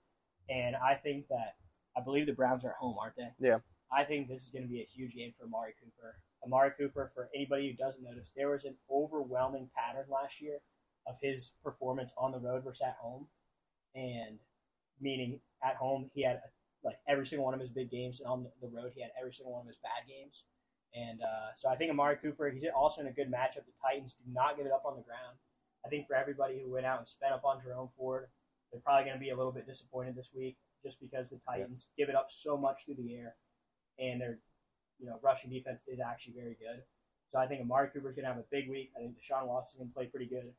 and 0.49 0.75
I 0.75 0.95
think 0.95 1.27
that 1.27 1.60
I 1.97 2.01
believe 2.01 2.27
the 2.27 2.34
Browns 2.34 2.63
are 2.63 2.69
at 2.71 2.80
home, 2.80 2.95
aren't 3.01 3.17
they? 3.17 3.27
Yeah. 3.39 3.60
I 3.91 4.06
think 4.06 4.30
this 4.30 4.43
is 4.43 4.49
going 4.49 4.63
to 4.63 4.71
be 4.71 4.80
a 4.80 4.88
huge 4.88 5.13
game 5.13 5.34
for 5.38 5.45
Amari 5.45 5.73
Cooper. 5.84 6.15
Amari 6.45 6.71
Cooper, 6.77 7.12
for 7.13 7.30
anybody 7.36 7.69
who 7.69 7.75
doesn't 7.75 8.04
notice, 8.04 8.32
there 8.36 8.49
was 8.49 8.63
an 8.63 8.75
overwhelming 8.89 9.69
pattern 9.75 10.06
last 10.10 10.39
year 10.39 10.60
of 11.08 11.15
his 11.21 11.51
performance 11.62 12.12
on 12.17 12.32
the 12.32 12.39
road 12.39 12.63
versus 12.63 12.82
at 12.82 12.95
home, 13.01 13.27
and 13.95 14.39
meaning 15.01 15.39
at 15.63 15.75
home 15.75 16.09
he 16.13 16.23
had 16.23 16.41
like 16.83 16.97
every 17.07 17.27
single 17.27 17.45
one 17.45 17.53
of 17.53 17.59
his 17.59 17.69
big 17.69 17.91
games, 17.91 18.19
and 18.19 18.27
on 18.27 18.45
the 18.61 18.67
road 18.67 18.91
he 18.95 19.01
had 19.01 19.11
every 19.19 19.33
single 19.33 19.53
one 19.53 19.61
of 19.61 19.67
his 19.67 19.77
bad 19.83 20.07
games. 20.07 20.43
And 20.93 21.21
uh, 21.21 21.55
so 21.55 21.69
I 21.69 21.75
think 21.75 21.91
Amari 21.91 22.17
Cooper, 22.17 22.49
he's 22.49 22.65
also 22.75 23.01
in 23.01 23.07
a 23.07 23.15
good 23.15 23.31
matchup. 23.31 23.63
The 23.63 23.77
Titans 23.81 24.13
do 24.13 24.31
not 24.33 24.57
give 24.57 24.65
it 24.65 24.71
up 24.71 24.83
on 24.85 24.95
the 24.95 25.03
ground. 25.03 25.37
I 25.85 25.89
think 25.89 26.07
for 26.07 26.15
everybody 26.15 26.59
who 26.59 26.71
went 26.71 26.85
out 26.85 26.99
and 26.99 27.07
spent 27.07 27.33
up 27.33 27.45
on 27.45 27.61
Jerome 27.63 27.89
Ford, 27.97 28.27
they're 28.71 28.81
probably 28.81 29.05
going 29.05 29.15
to 29.15 29.23
be 29.23 29.29
a 29.29 29.37
little 29.37 29.51
bit 29.51 29.67
disappointed 29.67 30.15
this 30.15 30.29
week 30.35 30.57
just 30.83 30.99
because 30.99 31.29
the 31.29 31.39
Titans 31.47 31.87
give 31.97 32.09
it 32.09 32.15
up 32.15 32.27
so 32.29 32.57
much 32.57 32.81
through 32.85 32.95
the 32.95 33.15
air, 33.15 33.35
and 33.99 34.19
their 34.19 34.39
you 34.99 35.07
know 35.07 35.19
rushing 35.21 35.49
defense 35.49 35.79
is 35.87 35.99
actually 35.99 36.33
very 36.33 36.57
good. 36.59 36.83
So 37.31 37.39
I 37.39 37.47
think 37.47 37.61
Amari 37.61 37.87
Cooper's 37.93 38.15
going 38.15 38.27
to 38.27 38.33
have 38.33 38.43
a 38.43 38.51
big 38.51 38.69
week. 38.69 38.91
I 38.95 38.99
think 38.99 39.15
Deshaun 39.15 39.47
Watson's 39.47 39.79
going 39.79 39.89
to 39.89 39.93
play 39.93 40.05
pretty 40.07 40.27
good. 40.27 40.51